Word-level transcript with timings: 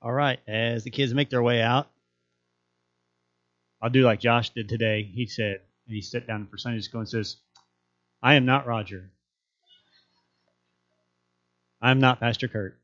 All 0.00 0.12
right, 0.12 0.38
as 0.46 0.84
the 0.84 0.90
kids 0.90 1.12
make 1.12 1.28
their 1.28 1.42
way 1.42 1.60
out, 1.60 1.90
I'll 3.82 3.90
do 3.90 4.04
like 4.04 4.20
Josh 4.20 4.50
did 4.50 4.68
today. 4.68 5.02
He 5.02 5.26
said, 5.26 5.60
and 5.86 5.94
he 5.94 6.02
sat 6.02 6.26
down 6.26 6.46
for 6.46 6.56
Sunday 6.56 6.80
school 6.80 7.00
and 7.00 7.08
says, 7.08 7.36
I 8.22 8.34
am 8.34 8.44
not 8.46 8.66
Roger. 8.66 9.10
I'm 11.80 12.00
not 12.00 12.20
Pastor 12.20 12.48
Kurt. 12.48 12.78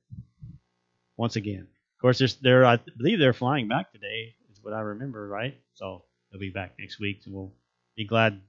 Once 1.17 1.37
again. 1.37 1.69
Of 1.97 2.01
course, 2.01 2.37
they're, 2.43 2.65
I 2.65 2.79
believe 2.97 3.19
they're 3.19 3.33
flying 3.33 3.69
back 3.69 3.93
today, 3.93 4.35
is 4.51 4.59
what 4.63 4.75
I 4.75 4.81
remember, 4.81 5.27
right? 5.29 5.57
So 5.75 6.05
they'll 6.31 6.41
be 6.41 6.51
back 6.51 6.75
next 6.79 6.99
week, 7.01 7.23
and 7.25 7.35
we'll 7.35 7.53
be 7.97 8.07
glad 8.07 8.41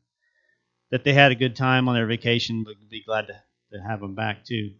that 0.92 1.04
they 1.04 1.14
had 1.14 1.32
a 1.32 1.36
good 1.36 1.56
time 1.56 1.88
on 1.88 1.96
their 1.96 2.06
vacation, 2.08 2.64
but 2.64 2.74
be 2.90 3.04
glad 3.04 3.28
to, 3.28 3.42
to 3.74 3.80
have 3.80 4.00
them 4.00 4.16
back 4.16 4.44
too. 4.44 4.72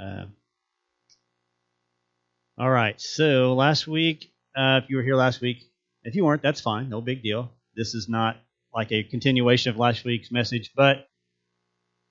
Uh, 0.00 0.26
all 2.58 2.70
right, 2.70 2.98
so 3.00 3.54
last 3.54 3.86
week, 3.86 4.32
uh, 4.56 4.80
if 4.82 4.88
you 4.88 4.96
were 4.96 5.02
here 5.02 5.16
last 5.16 5.42
week, 5.42 5.62
if 6.04 6.14
you 6.14 6.24
weren't, 6.24 6.42
that's 6.42 6.60
fine, 6.60 6.88
no 6.88 7.02
big 7.02 7.22
deal. 7.22 7.50
This 7.74 7.94
is 7.94 8.08
not 8.08 8.36
like 8.74 8.92
a 8.92 9.02
continuation 9.02 9.70
of 9.70 9.78
last 9.78 10.04
week's 10.04 10.30
message, 10.30 10.72
but 10.74 11.08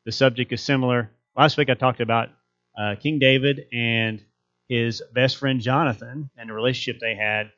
the 0.06 0.12
subject 0.12 0.52
is 0.52 0.62
similar. 0.62 1.10
Last 1.36 1.58
week 1.58 1.70
I 1.70 1.74
talked 1.74 2.00
about 2.00 2.30
uh, 2.78 2.96
King 3.00 3.18
David 3.18 3.66
and 3.74 4.24
his 4.70 5.02
best 5.14 5.38
friend 5.38 5.60
Jonathan 5.62 6.30
and 6.38 6.50
the 6.50 6.54
relationship 6.54 7.00
they 7.02 7.16
had. 7.16 7.52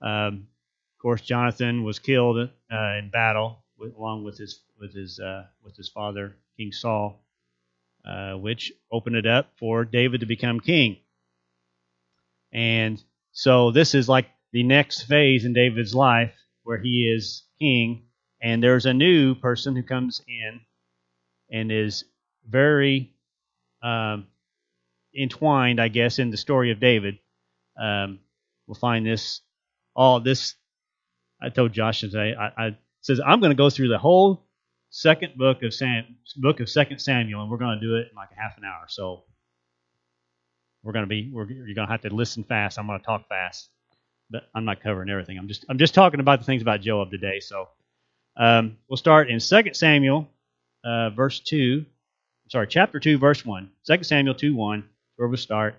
Um, 0.00 0.48
of 0.96 1.02
course, 1.02 1.20
Jonathan 1.20 1.84
was 1.84 2.00
killed 2.00 2.36
uh, 2.38 2.92
in 2.98 3.10
battle 3.12 3.64
with, 3.78 3.94
along 3.94 4.24
with 4.24 4.38
his 4.38 4.60
with 4.80 4.92
his 4.92 5.20
uh, 5.20 5.44
with 5.62 5.76
his 5.76 5.88
father 5.88 6.36
King 6.56 6.72
Saul, 6.72 7.24
uh, 8.04 8.32
which 8.34 8.72
opened 8.90 9.16
it 9.16 9.26
up 9.26 9.52
for 9.56 9.84
David 9.84 10.20
to 10.20 10.26
become 10.26 10.58
king. 10.58 10.96
And 12.52 13.02
so 13.32 13.70
this 13.70 13.94
is 13.94 14.08
like 14.08 14.26
the 14.52 14.62
next 14.62 15.02
phase 15.02 15.44
in 15.44 15.52
David's 15.52 15.94
life 15.94 16.34
where 16.62 16.78
he 16.78 17.12
is 17.14 17.44
king, 17.58 18.04
and 18.42 18.62
there's 18.62 18.86
a 18.86 18.94
new 18.94 19.34
person 19.34 19.74
who 19.74 19.82
comes 19.82 20.22
in 20.26 20.60
and 21.50 21.72
is 21.72 22.04
very 22.48 23.14
um, 23.82 24.26
entwined, 25.18 25.80
I 25.80 25.88
guess, 25.88 26.18
in 26.18 26.30
the 26.30 26.36
story 26.36 26.70
of 26.70 26.80
David. 26.80 27.18
Um, 27.80 28.20
we'll 28.66 28.74
find 28.74 29.06
this 29.06 29.40
all 29.94 30.20
this. 30.20 30.54
I 31.40 31.50
told 31.50 31.72
Josh 31.72 32.00
today. 32.00 32.34
I, 32.38 32.66
I 32.66 32.78
says 33.00 33.20
I'm 33.24 33.40
going 33.40 33.50
to 33.50 33.56
go 33.56 33.70
through 33.70 33.88
the 33.88 33.98
whole 33.98 34.46
second 34.90 35.36
book 35.36 35.62
of 35.62 35.72
Sam, 35.74 36.16
book 36.36 36.60
of 36.60 36.68
Second 36.68 36.98
Samuel, 36.98 37.42
and 37.42 37.50
we're 37.50 37.58
going 37.58 37.78
to 37.80 37.86
do 37.86 37.96
it 37.96 38.08
in 38.10 38.16
like 38.16 38.30
a 38.32 38.40
half 38.40 38.56
an 38.58 38.64
hour. 38.64 38.84
So 38.88 39.24
we're 40.82 40.92
going 40.92 41.04
to 41.04 41.08
be 41.08 41.30
we're, 41.32 41.50
you're 41.50 41.74
going 41.74 41.86
to 41.86 41.92
have 41.92 42.02
to 42.02 42.14
listen 42.14 42.44
fast. 42.44 42.78
I'm 42.78 42.86
going 42.86 42.98
to 43.00 43.04
talk 43.06 43.28
fast, 43.28 43.70
but 44.30 44.48
I'm 44.54 44.64
not 44.64 44.82
covering 44.82 45.10
everything. 45.10 45.38
I'm 45.38 45.48
just 45.48 45.64
I'm 45.68 45.78
just 45.78 45.94
talking 45.94 46.20
about 46.20 46.40
the 46.40 46.46
things 46.46 46.62
about 46.62 46.80
Joab 46.80 47.10
today. 47.10 47.40
So 47.40 47.68
um, 48.36 48.78
we'll 48.88 48.96
start 48.96 49.30
in 49.30 49.40
Second 49.40 49.74
Samuel, 49.74 50.28
uh, 50.84 51.10
verse 51.10 51.40
two. 51.40 51.86
Sorry, 52.48 52.66
chapter 52.66 53.00
two, 53.00 53.18
verse 53.18 53.44
one. 53.44 53.70
Second 53.82 54.04
Samuel 54.04 54.34
two 54.34 54.54
one. 54.54 54.84
Where 55.16 55.28
we 55.28 55.36
start. 55.36 55.74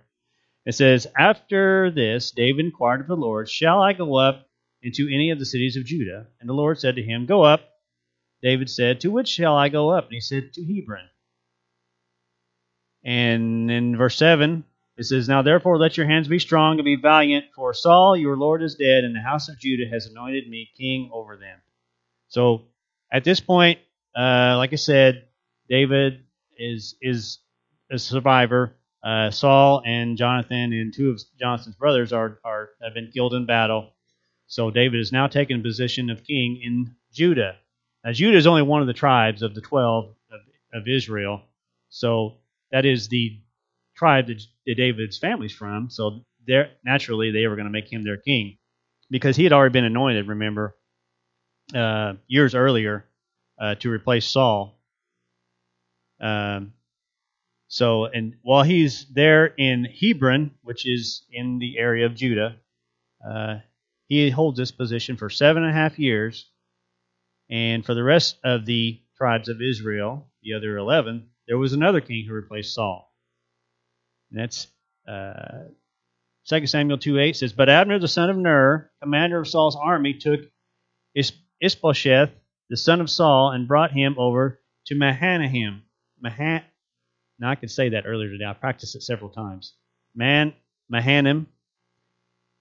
It 0.65 0.75
says, 0.75 1.07
After 1.17 1.89
this, 1.91 2.31
David 2.31 2.65
inquired 2.65 3.01
of 3.01 3.07
the 3.07 3.15
Lord, 3.15 3.49
Shall 3.49 3.81
I 3.81 3.93
go 3.93 4.15
up 4.15 4.47
into 4.81 5.07
any 5.07 5.31
of 5.31 5.39
the 5.39 5.45
cities 5.45 5.77
of 5.77 5.85
Judah? 5.85 6.27
And 6.39 6.49
the 6.49 6.53
Lord 6.53 6.79
said 6.79 6.95
to 6.97 7.03
him, 7.03 7.25
Go 7.25 7.43
up. 7.43 7.61
David 8.41 8.69
said, 8.69 9.01
To 9.01 9.11
which 9.11 9.27
shall 9.27 9.55
I 9.55 9.69
go 9.69 9.89
up? 9.89 10.05
And 10.05 10.13
he 10.13 10.21
said, 10.21 10.53
To 10.53 10.63
Hebron. 10.63 11.07
And 13.03 13.71
in 13.71 13.97
verse 13.97 14.17
7, 14.17 14.63
it 14.99 15.05
says, 15.05 15.29
Now 15.29 15.41
therefore 15.41 15.77
let 15.77 15.95
your 15.95 16.07
hands 16.07 16.27
be 16.27 16.39
strong 16.39 16.77
and 16.77 16.83
be 16.83 16.97
valiant, 16.97 17.45
for 17.55 17.73
Saul 17.73 18.17
your 18.17 18.35
Lord 18.35 18.61
is 18.61 18.75
dead, 18.75 19.05
and 19.05 19.15
the 19.15 19.21
house 19.21 19.47
of 19.47 19.57
Judah 19.57 19.89
has 19.89 20.07
anointed 20.07 20.49
me 20.49 20.69
king 20.77 21.09
over 21.13 21.37
them. 21.37 21.57
So 22.27 22.63
at 23.09 23.23
this 23.23 23.39
point, 23.39 23.79
uh, 24.13 24.55
like 24.57 24.73
I 24.73 24.75
said, 24.75 25.29
David 25.69 26.25
is 26.57 26.95
is 27.01 27.39
a 27.89 27.97
survivor. 27.97 28.75
Uh, 29.01 29.31
Saul 29.31 29.81
and 29.85 30.17
Jonathan 30.17 30.73
and 30.73 30.93
two 30.93 31.11
of 31.11 31.21
Jonathan's 31.39 31.77
brothers 31.77 32.11
are, 32.11 32.39
are 32.43 32.71
have 32.83 32.93
been 32.93 33.09
killed 33.13 33.33
in 33.33 33.45
battle. 33.45 33.93
So 34.47 34.69
David 34.69 34.99
is 34.99 35.13
now 35.13 35.27
taking 35.27 35.63
position 35.63 36.09
of 36.09 36.25
king 36.25 36.59
in 36.61 36.93
Judah. 37.13 37.55
Now 38.03 38.11
Judah 38.11 38.37
is 38.37 38.47
only 38.47 38.63
one 38.63 38.81
of 38.81 38.87
the 38.87 38.93
tribes 38.93 39.43
of 39.43 39.55
the 39.55 39.61
twelve 39.61 40.13
of, 40.29 40.41
of 40.81 40.89
Israel. 40.89 41.43
So 41.87 42.39
that 42.73 42.85
is 42.85 43.07
the 43.07 43.39
tribe 43.99 44.27
that, 44.27 44.41
that 44.65 44.75
David's 44.75 45.19
family's 45.19 45.53
from. 45.53 45.89
So 45.89 46.21
naturally 46.83 47.31
they 47.31 47.45
were 47.47 47.55
going 47.55 47.67
to 47.67 47.71
make 47.71 47.91
him 47.91 48.03
their 48.03 48.17
king 48.17 48.57
because 49.11 49.35
he 49.35 49.43
had 49.43 49.53
already 49.53 49.73
been 49.73 49.83
anointed. 49.83 50.27
Remember, 50.27 50.75
uh, 51.75 52.13
years 52.27 52.55
earlier 52.55 53.05
uh, 53.61 53.75
to 53.75 53.91
replace 53.91 54.25
Saul. 54.25 54.79
Um, 56.21 56.73
so, 57.67 58.05
and 58.05 58.35
while 58.41 58.63
he's 58.63 59.05
there 59.13 59.45
in 59.45 59.85
Hebron, 59.85 60.51
which 60.63 60.87
is 60.87 61.23
in 61.31 61.59
the 61.59 61.77
area 61.77 62.05
of 62.05 62.15
Judah, 62.15 62.55
uh, 63.27 63.57
he 64.07 64.29
holds 64.31 64.57
this 64.57 64.71
position 64.71 65.17
for 65.17 65.29
seven 65.29 65.63
and 65.63 65.71
a 65.71 65.75
half 65.75 65.99
years. 65.99 66.49
And 67.49 67.85
for 67.85 67.93
the 67.93 68.03
rest 68.03 68.37
of 68.43 68.65
the 68.65 68.99
tribes 69.17 69.49
of 69.49 69.61
Israel, 69.61 70.27
the 70.41 70.53
other 70.53 70.77
11, 70.77 71.29
there 71.47 71.57
was 71.57 71.73
another 71.73 72.01
king 72.01 72.25
who 72.25 72.33
replaced 72.33 72.73
Saul. 72.73 73.08
And 74.31 74.39
that's 74.39 74.67
uh, 75.07 75.69
2 76.47 76.67
Samuel 76.67 76.97
2 76.97 77.19
8 77.19 77.35
says, 77.35 77.53
But 77.53 77.69
Abner 77.69 77.99
the 77.99 78.07
son 78.07 78.29
of 78.29 78.37
Ner, 78.37 78.91
commander 79.01 79.39
of 79.39 79.47
Saul's 79.47 79.75
army, 79.75 80.13
took 80.13 80.41
Ishbosheth, 81.61 82.31
the 82.69 82.77
son 82.77 83.01
of 83.01 83.09
Saul, 83.09 83.51
and 83.51 83.67
brought 83.67 83.91
him 83.91 84.15
over 84.17 84.59
to 84.87 84.95
Mahanaim. 84.95 85.83
Mahan- 86.21 86.63
now 87.39 87.49
I 87.49 87.55
could 87.55 87.71
say 87.71 87.89
that 87.89 88.05
earlier 88.05 88.29
today. 88.29 88.45
I 88.45 88.53
practiced 88.53 88.95
it 88.95 89.03
several 89.03 89.29
times. 89.29 89.73
Man, 90.15 90.53
Mahanaim. 90.89 91.47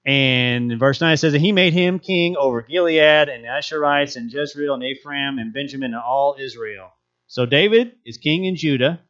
And 0.05 0.79
verse 0.79 1.01
9 1.01 1.15
it 1.15 1.17
says 1.19 1.33
that 1.33 1.41
he 1.41 1.53
made 1.53 1.73
him 1.73 1.99
king 1.99 2.37
over 2.37 2.63
Gilead 2.63 3.29
and 3.29 3.45
Ashurites 3.45 4.17
and 4.17 4.33
Jezreel 4.33 4.75
and 4.75 4.83
Ephraim 4.83 5.39
and 5.39 5.53
Benjamin 5.53 5.93
and 5.93 6.03
all 6.03 6.37
Israel. 6.39 6.93
So 7.27 7.45
David 7.45 7.97
is 8.07 8.17
king 8.17 8.45
in 8.45 8.57
Judah, 8.57 9.01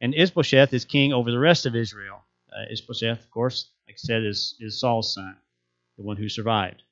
and 0.00 0.14
Ishbosheth 0.14 0.72
is 0.72 0.84
king 0.84 1.12
over 1.12 1.30
the 1.30 1.38
rest 1.38 1.66
of 1.66 1.74
Israel. 1.74 2.22
Uh, 2.52 2.72
Ishbosheth, 2.72 3.20
of 3.20 3.30
course, 3.30 3.70
like 3.86 3.94
I 3.94 3.98
said, 3.98 4.24
is, 4.24 4.54
is 4.60 4.80
Saul's 4.80 5.14
son, 5.14 5.36
the 5.96 6.04
one 6.04 6.16
who 6.16 6.28
survived. 6.28 6.82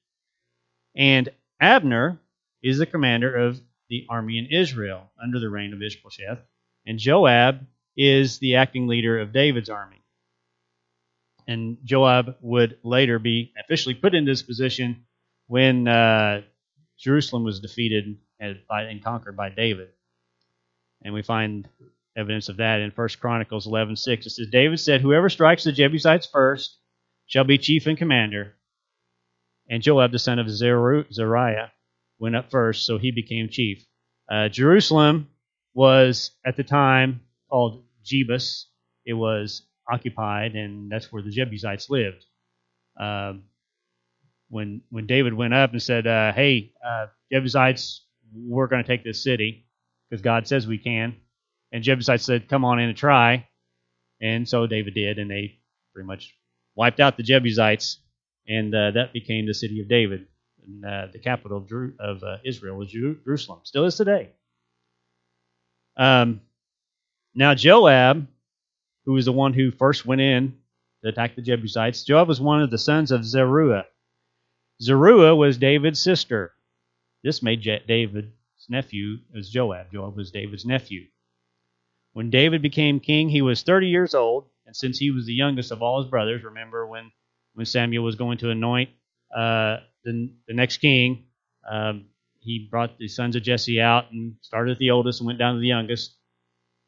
And 0.96 1.28
Abner 1.60 2.18
is 2.62 2.78
the 2.78 2.86
commander 2.86 3.34
of 3.34 3.60
the 3.88 4.06
army 4.08 4.38
in 4.38 4.46
Israel 4.46 5.10
under 5.22 5.38
the 5.38 5.50
reign 5.50 5.72
of 5.72 5.82
Ishbosheth. 5.82 6.38
And 6.86 6.98
Joab 6.98 7.66
is 7.96 8.38
the 8.38 8.56
acting 8.56 8.86
leader 8.86 9.20
of 9.20 9.32
David's 9.32 9.68
army. 9.68 10.02
And 11.46 11.78
Joab 11.84 12.36
would 12.40 12.78
later 12.82 13.18
be 13.18 13.52
officially 13.62 13.94
put 13.94 14.14
in 14.14 14.24
this 14.24 14.42
position 14.42 15.04
when 15.46 15.86
uh, 15.86 16.42
Jerusalem 16.98 17.44
was 17.44 17.60
defeated 17.60 18.16
and, 18.40 18.58
and 18.70 19.04
conquered 19.04 19.36
by 19.36 19.50
David. 19.50 19.90
And 21.02 21.12
we 21.12 21.22
find 21.22 21.68
evidence 22.16 22.48
of 22.48 22.58
that 22.58 22.80
in 22.80 22.90
1 22.90 23.08
Chronicles 23.20 23.66
11:6. 23.66 24.26
It 24.26 24.30
says, 24.30 24.48
David 24.50 24.80
said, 24.80 25.00
Whoever 25.00 25.28
strikes 25.28 25.64
the 25.64 25.72
Jebusites 25.72 26.26
first 26.26 26.78
shall 27.26 27.44
be 27.44 27.58
chief 27.58 27.86
and 27.86 27.98
commander. 27.98 28.54
And 29.68 29.82
Joab, 29.82 30.12
the 30.12 30.18
son 30.18 30.38
of 30.38 30.50
Zeruiah, 30.50 31.72
went 32.18 32.36
up 32.36 32.50
first, 32.50 32.84
so 32.84 32.98
he 32.98 33.10
became 33.10 33.48
chief. 33.48 33.84
Uh, 34.30 34.48
Jerusalem 34.48 35.28
was, 35.74 36.32
at 36.44 36.56
the 36.56 36.64
time, 36.64 37.20
called 37.50 37.84
Jebus. 38.04 38.66
It 39.06 39.14
was 39.14 39.62
occupied, 39.90 40.54
and 40.54 40.90
that's 40.90 41.12
where 41.12 41.22
the 41.22 41.30
Jebusites 41.30 41.90
lived. 41.90 42.24
Um, 43.00 43.44
when 44.48 44.82
when 44.90 45.06
David 45.06 45.34
went 45.34 45.54
up 45.54 45.72
and 45.72 45.82
said, 45.82 46.06
uh, 46.06 46.32
"Hey, 46.32 46.72
uh, 46.86 47.06
Jebusites, 47.32 48.06
we're 48.34 48.68
going 48.68 48.82
to 48.82 48.86
take 48.86 49.04
this 49.04 49.22
city 49.24 49.66
because 50.08 50.22
God 50.22 50.46
says 50.46 50.66
we 50.66 50.78
can," 50.78 51.16
and 51.74 51.82
Jebusites 51.82 52.24
said, 52.24 52.48
"Come 52.48 52.64
on 52.64 52.78
in 52.78 52.88
and 52.88 52.96
try," 52.96 53.48
and 54.22 54.48
so 54.48 54.66
David 54.66 54.94
did, 54.94 55.18
and 55.18 55.28
they 55.28 55.58
pretty 55.92 56.06
much 56.06 56.32
wiped 56.76 57.00
out 57.00 57.16
the 57.16 57.24
Jebusites, 57.24 57.98
and 58.46 58.72
uh, 58.72 58.92
that 58.92 59.12
became 59.12 59.44
the 59.46 59.54
city 59.54 59.80
of 59.80 59.88
David, 59.88 60.28
and 60.64 60.84
uh, 60.84 61.06
the 61.12 61.18
capital 61.18 61.58
of, 61.58 61.70
of 61.98 62.22
uh, 62.22 62.36
Israel 62.44 62.78
was 62.78 62.92
Jerusalem. 62.92 63.60
Still 63.64 63.86
is 63.86 63.96
today. 63.96 64.30
Um, 65.96 66.40
now 67.34 67.54
Joab, 67.54 68.28
who 69.04 69.12
was 69.12 69.24
the 69.24 69.32
one 69.32 69.52
who 69.52 69.72
first 69.72 70.06
went 70.06 70.20
in 70.20 70.56
to 71.02 71.08
attack 71.08 71.34
the 71.34 71.42
Jebusites, 71.42 72.04
Joab 72.04 72.28
was 72.28 72.40
one 72.40 72.62
of 72.62 72.70
the 72.70 72.78
sons 72.78 73.10
of 73.10 73.24
Zeruiah. 73.24 73.86
Zeruiah 74.80 75.34
was 75.34 75.58
David's 75.58 76.00
sister. 76.00 76.52
This 77.24 77.42
made 77.42 77.62
David's 77.88 78.28
nephew 78.68 79.18
as 79.36 79.50
Joab. 79.50 79.90
Joab 79.92 80.16
was 80.16 80.30
David's 80.30 80.64
nephew. 80.64 81.06
When 82.14 82.30
David 82.30 82.62
became 82.62 83.00
king, 83.00 83.28
he 83.28 83.42
was 83.42 83.62
30 83.62 83.88
years 83.88 84.14
old, 84.14 84.46
And 84.66 84.74
since 84.74 84.98
he 84.98 85.10
was 85.10 85.26
the 85.26 85.34
youngest 85.34 85.72
of 85.72 85.82
all 85.82 86.00
his 86.00 86.10
brothers, 86.10 86.44
remember 86.44 86.86
when, 86.86 87.12
when 87.54 87.66
Samuel 87.66 88.04
was 88.04 88.14
going 88.14 88.38
to 88.38 88.50
anoint 88.50 88.90
uh, 89.34 89.78
the, 90.04 90.32
the 90.46 90.54
next 90.54 90.78
king, 90.78 91.26
um, 91.68 92.06
he 92.38 92.68
brought 92.70 92.98
the 92.98 93.08
sons 93.08 93.36
of 93.36 93.42
Jesse 93.42 93.80
out 93.80 94.12
and 94.12 94.36
started 94.42 94.72
at 94.72 94.78
the 94.78 94.92
oldest 94.92 95.20
and 95.20 95.26
went 95.26 95.40
down 95.40 95.54
to 95.54 95.60
the 95.60 95.66
youngest. 95.66 96.16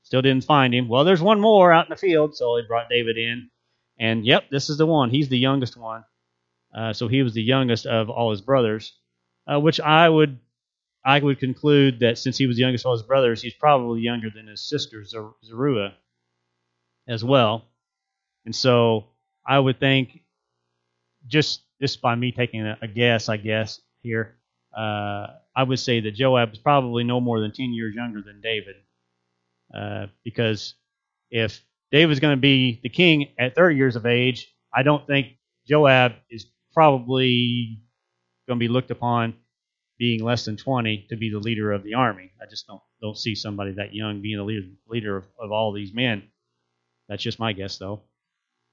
Still 0.04 0.22
didn't 0.22 0.44
find 0.44 0.72
him. 0.72 0.88
Well, 0.88 1.04
there's 1.04 1.22
one 1.22 1.40
more 1.40 1.72
out 1.72 1.86
in 1.86 1.90
the 1.90 1.96
field, 1.96 2.36
so 2.36 2.56
he 2.56 2.62
brought 2.62 2.88
David 2.88 3.18
in. 3.18 3.50
And 3.98 4.24
yep, 4.24 4.48
this 4.50 4.70
is 4.70 4.78
the 4.78 4.86
one. 4.86 5.10
He's 5.10 5.28
the 5.28 5.38
youngest 5.38 5.76
one. 5.76 6.04
Uh, 6.72 6.92
so 6.92 7.08
he 7.08 7.22
was 7.22 7.34
the 7.34 7.42
youngest 7.42 7.86
of 7.86 8.10
all 8.10 8.30
his 8.30 8.42
brothers, 8.42 8.96
uh, 9.52 9.58
which 9.58 9.80
I 9.80 10.08
would 10.08 10.38
I 11.06 11.20
would 11.20 11.38
conclude 11.38 12.00
that 12.00 12.18
since 12.18 12.36
he 12.36 12.46
was 12.46 12.56
the 12.56 12.62
youngest 12.62 12.84
of 12.84 12.88
all 12.88 12.96
his 12.96 13.04
brothers, 13.04 13.40
he's 13.40 13.54
probably 13.54 14.00
younger 14.00 14.28
than 14.28 14.48
his 14.48 14.68
sister 14.68 15.04
Zeruiah 15.04 15.94
as 17.06 17.22
well. 17.22 17.68
And 18.44 18.54
so 18.54 19.06
I 19.46 19.56
would 19.60 19.78
think, 19.78 20.22
just 21.28 21.62
just 21.80 22.02
by 22.02 22.14
me 22.16 22.32
taking 22.32 22.66
a, 22.66 22.76
a 22.82 22.88
guess, 22.88 23.28
I 23.28 23.36
guess 23.36 23.80
here, 24.00 24.36
uh, 24.76 25.28
I 25.54 25.62
would 25.62 25.78
say 25.78 26.00
that 26.00 26.12
Joab 26.12 26.52
is 26.52 26.58
probably 26.58 27.04
no 27.04 27.20
more 27.20 27.40
than 27.40 27.52
ten 27.52 27.72
years 27.72 27.94
younger 27.94 28.20
than 28.20 28.40
David, 28.40 28.74
uh, 29.72 30.06
because 30.24 30.74
if 31.30 31.62
David's 31.92 32.18
going 32.18 32.36
to 32.36 32.40
be 32.40 32.80
the 32.82 32.88
king 32.88 33.28
at 33.38 33.54
30 33.54 33.76
years 33.76 33.94
of 33.94 34.06
age, 34.06 34.52
I 34.74 34.82
don't 34.82 35.06
think 35.06 35.38
Joab 35.68 36.14
is 36.30 36.46
probably 36.74 37.80
going 38.48 38.58
to 38.58 38.60
be 38.60 38.68
looked 38.68 38.90
upon 38.90 39.34
being 39.98 40.22
less 40.22 40.44
than 40.44 40.56
20 40.56 41.06
to 41.08 41.16
be 41.16 41.30
the 41.30 41.38
leader 41.38 41.72
of 41.72 41.82
the 41.82 41.94
army. 41.94 42.32
I 42.40 42.46
just 42.48 42.66
don't 42.66 42.82
don't 43.00 43.18
see 43.18 43.34
somebody 43.34 43.72
that 43.72 43.94
young 43.94 44.22
being 44.22 44.38
the 44.38 44.44
leader, 44.44 44.66
leader 44.88 45.16
of, 45.16 45.24
of 45.38 45.52
all 45.52 45.72
these 45.72 45.92
men. 45.92 46.24
That's 47.08 47.22
just 47.22 47.38
my 47.38 47.52
guess, 47.52 47.78
though. 47.78 48.02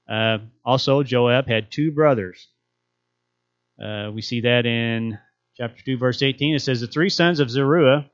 Uh, 0.08 0.38
also, 0.64 1.02
Joab 1.02 1.46
had 1.46 1.70
two 1.70 1.92
brothers. 1.92 2.48
Uh, 3.82 4.10
we 4.12 4.22
see 4.22 4.42
that 4.42 4.66
in 4.66 5.18
chapter 5.56 5.82
2, 5.84 5.98
verse 5.98 6.22
18. 6.22 6.54
It 6.54 6.60
says, 6.60 6.80
The 6.80 6.86
three 6.86 7.08
sons 7.08 7.40
of 7.40 7.50
Zeruiah, 7.50 8.10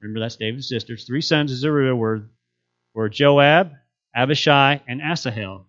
remember 0.00 0.20
that's 0.20 0.36
David's 0.36 0.68
sisters, 0.68 1.04
three 1.04 1.20
sons 1.20 1.52
of 1.52 1.58
Zeruiah 1.58 1.96
were, 1.96 2.30
were 2.94 3.08
Joab, 3.08 3.72
Abishai, 4.14 4.80
and 4.88 5.00
Asahel. 5.00 5.66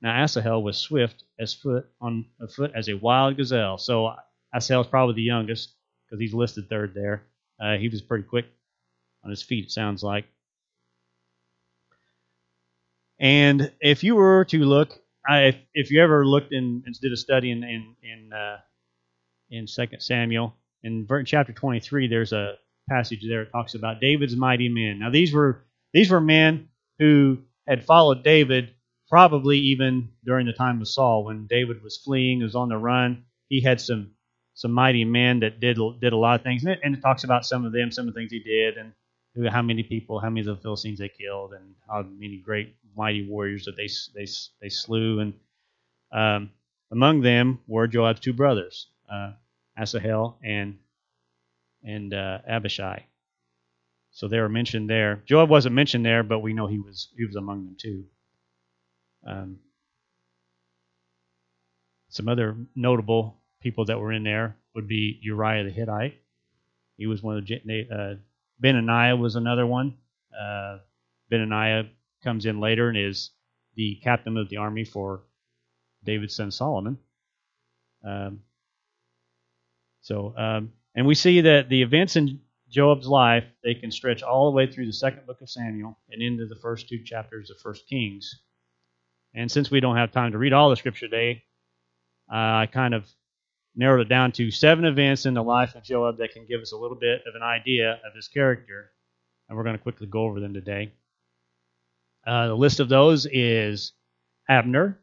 Now, 0.00 0.22
Asahel 0.22 0.62
was 0.62 0.78
swift 0.78 1.24
as 1.38 1.54
foot 1.54 1.86
on 2.00 2.26
a 2.40 2.48
foot 2.48 2.72
as 2.74 2.88
a 2.88 2.94
wild 2.94 3.36
gazelle. 3.36 3.78
So 3.78 4.14
Asahel 4.54 4.82
is 4.82 4.86
probably 4.86 5.16
the 5.16 5.22
youngest 5.22 5.74
because 6.08 6.20
he's 6.20 6.34
listed 6.34 6.68
third 6.68 6.94
there. 6.94 7.22
Uh, 7.60 7.76
he 7.76 7.88
was 7.88 8.02
pretty 8.02 8.24
quick 8.24 8.46
on 9.24 9.30
his 9.30 9.42
feet, 9.42 9.66
it 9.66 9.70
sounds 9.70 10.02
like. 10.02 10.26
And 13.20 13.72
if 13.80 14.04
you 14.04 14.14
were 14.14 14.44
to 14.46 14.58
look, 14.58 14.98
I, 15.28 15.40
if, 15.44 15.56
if 15.74 15.90
you 15.90 16.02
ever 16.02 16.24
looked 16.24 16.52
and 16.52 16.84
did 17.00 17.12
a 17.12 17.16
study 17.16 17.50
in 17.50 17.64
in 17.64 17.96
in, 18.02 18.32
uh, 18.32 18.58
in 19.50 19.66
Second 19.66 20.00
Samuel 20.00 20.54
in 20.82 21.06
chapter 21.26 21.52
23, 21.52 22.08
there's 22.08 22.32
a 22.32 22.54
passage 22.88 23.24
there 23.28 23.44
that 23.44 23.52
talks 23.52 23.74
about 23.74 24.00
David's 24.00 24.36
mighty 24.36 24.68
men. 24.68 24.98
Now 24.98 25.10
these 25.10 25.32
were 25.32 25.64
these 25.92 26.10
were 26.10 26.20
men 26.20 26.68
who 26.98 27.38
had 27.66 27.84
followed 27.84 28.22
David 28.22 28.70
probably 29.08 29.58
even 29.58 30.10
during 30.24 30.46
the 30.46 30.52
time 30.52 30.80
of 30.80 30.88
Saul 30.88 31.24
when 31.24 31.46
David 31.48 31.82
was 31.82 32.00
fleeing, 32.04 32.42
was 32.42 32.54
on 32.54 32.68
the 32.68 32.76
run. 32.76 33.24
He 33.48 33.62
had 33.62 33.80
some 33.80 34.12
some 34.58 34.72
mighty 34.72 35.04
men 35.04 35.38
that 35.38 35.60
did 35.60 35.78
did 36.00 36.12
a 36.12 36.16
lot 36.16 36.34
of 36.34 36.42
things, 36.42 36.64
and 36.64 36.72
it, 36.72 36.80
and 36.82 36.96
it 36.96 37.00
talks 37.00 37.22
about 37.22 37.46
some 37.46 37.64
of 37.64 37.70
them, 37.72 37.92
some 37.92 38.08
of 38.08 38.12
the 38.12 38.18
things 38.20 38.32
he 38.32 38.40
did, 38.40 38.76
and 38.76 38.92
who, 39.36 39.48
how 39.48 39.62
many 39.62 39.84
people, 39.84 40.18
how 40.18 40.28
many 40.28 40.40
of 40.40 40.46
the 40.46 40.60
Philistines 40.60 40.98
they 40.98 41.08
killed, 41.08 41.52
and 41.52 41.76
how 41.88 42.02
many 42.02 42.38
great 42.38 42.74
mighty 42.96 43.24
warriors 43.28 43.66
that 43.66 43.76
they 43.76 43.88
they 44.16 44.26
they 44.60 44.68
slew, 44.68 45.20
and 45.20 45.32
um, 46.10 46.50
among 46.90 47.20
them 47.20 47.60
were 47.68 47.86
Joab's 47.86 48.18
two 48.18 48.32
brothers, 48.32 48.88
uh, 49.08 49.30
Asahel 49.78 50.38
and 50.42 50.76
and 51.84 52.12
uh, 52.12 52.40
Abishai. 52.48 53.06
So 54.10 54.26
they 54.26 54.40
were 54.40 54.48
mentioned 54.48 54.90
there. 54.90 55.22
Joab 55.24 55.50
wasn't 55.50 55.76
mentioned 55.76 56.04
there, 56.04 56.24
but 56.24 56.40
we 56.40 56.52
know 56.52 56.66
he 56.66 56.80
was 56.80 57.10
he 57.16 57.24
was 57.24 57.36
among 57.36 57.64
them 57.64 57.76
too. 57.78 58.04
Um, 59.24 59.60
some 62.08 62.28
other 62.28 62.56
notable 62.74 63.37
people 63.60 63.84
that 63.86 63.98
were 63.98 64.12
in 64.12 64.22
there 64.22 64.56
would 64.74 64.88
be 64.88 65.18
Uriah 65.22 65.64
the 65.64 65.70
Hittite. 65.70 66.20
He 66.96 67.06
was 67.06 67.22
one 67.22 67.38
of 67.38 67.46
the. 67.46 67.86
Uh, 67.90 68.14
Benaniah 68.62 69.18
was 69.18 69.36
another 69.36 69.66
one. 69.66 69.94
Uh, 70.36 70.78
Benaniah 71.30 71.88
comes 72.22 72.46
in 72.46 72.60
later 72.60 72.88
and 72.88 72.98
is 72.98 73.30
the 73.74 74.00
captain 74.02 74.36
of 74.36 74.48
the 74.48 74.56
army 74.56 74.84
for 74.84 75.22
David's 76.04 76.34
son 76.34 76.50
Solomon. 76.50 76.98
Um, 78.04 78.40
so, 80.00 80.34
um, 80.36 80.72
and 80.94 81.06
we 81.06 81.14
see 81.14 81.40
that 81.42 81.68
the 81.68 81.82
events 81.82 82.16
in 82.16 82.40
Joab's 82.70 83.06
life 83.06 83.44
they 83.62 83.74
can 83.74 83.90
stretch 83.90 84.22
all 84.22 84.50
the 84.50 84.56
way 84.56 84.66
through 84.66 84.86
the 84.86 84.92
second 84.92 85.26
book 85.26 85.40
of 85.40 85.50
Samuel 85.50 85.98
and 86.10 86.22
into 86.22 86.46
the 86.46 86.56
first 86.56 86.88
two 86.88 87.02
chapters 87.02 87.50
of 87.50 87.58
First 87.58 87.88
Kings. 87.88 88.40
And 89.34 89.50
since 89.50 89.70
we 89.70 89.80
don't 89.80 89.96
have 89.96 90.10
time 90.10 90.32
to 90.32 90.38
read 90.38 90.52
all 90.52 90.70
the 90.70 90.76
scripture 90.76 91.06
today, 91.06 91.44
uh, 92.30 92.64
I 92.64 92.68
kind 92.72 92.94
of 92.94 93.06
narrowed 93.78 94.00
it 94.00 94.08
down 94.08 94.32
to 94.32 94.50
seven 94.50 94.84
events 94.84 95.24
in 95.24 95.34
the 95.34 95.42
life 95.42 95.76
of 95.76 95.84
Joab 95.84 96.18
that 96.18 96.32
can 96.32 96.44
give 96.46 96.60
us 96.60 96.72
a 96.72 96.76
little 96.76 96.96
bit 96.96 97.22
of 97.26 97.34
an 97.36 97.42
idea 97.42 97.92
of 97.92 98.14
his 98.14 98.26
character. 98.28 98.90
And 99.48 99.56
we're 99.56 99.64
going 99.64 99.76
to 99.76 99.82
quickly 99.82 100.08
go 100.08 100.22
over 100.22 100.40
them 100.40 100.52
today. 100.52 100.92
Uh, 102.26 102.48
the 102.48 102.54
list 102.54 102.80
of 102.80 102.88
those 102.88 103.26
is 103.30 103.92
Abner, 104.48 104.98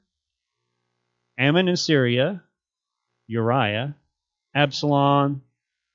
Ammon 1.39 1.69
in 1.69 1.77
Syria, 1.77 2.43
Uriah, 3.27 3.95
Absalom, 4.53 5.41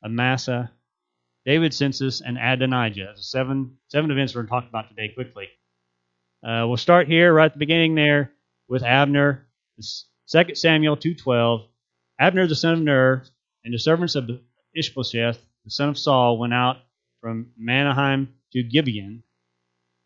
Amasa, 0.03 0.73
David 1.45 1.75
census, 1.75 2.23
and 2.23 2.39
Adonijah. 2.39 3.13
So 3.15 3.23
seven 3.23 3.77
seven 3.89 4.11
events 4.11 4.35
we're 4.35 4.43
going 4.43 4.49
to 4.49 4.67
talk 4.67 4.69
about 4.71 4.89
today 4.89 5.13
quickly. 5.15 5.49
Uh, 6.43 6.65
we'll 6.67 6.79
start 6.79 7.07
here 7.07 7.33
right 7.33 7.47
at 7.47 7.53
the 7.53 7.59
beginning 7.59 7.95
there 7.95 8.33
with 8.69 8.83
Abner. 8.83 9.47
2 10.31 10.55
Samuel 10.55 10.97
2.12. 10.97 11.67
Abner 12.21 12.47
the 12.47 12.55
son 12.55 12.75
of 12.75 12.81
Ner 12.81 13.25
and 13.65 13.73
the 13.73 13.79
servants 13.79 14.15
of 14.15 14.29
Ishbosheth, 14.75 15.43
the 15.65 15.71
son 15.71 15.89
of 15.89 15.99
Saul, 15.99 16.39
went 16.39 16.53
out 16.53 16.77
from 17.23 17.53
Mahanaim 17.57 18.35
to 18.53 18.63
Gibeon. 18.63 19.23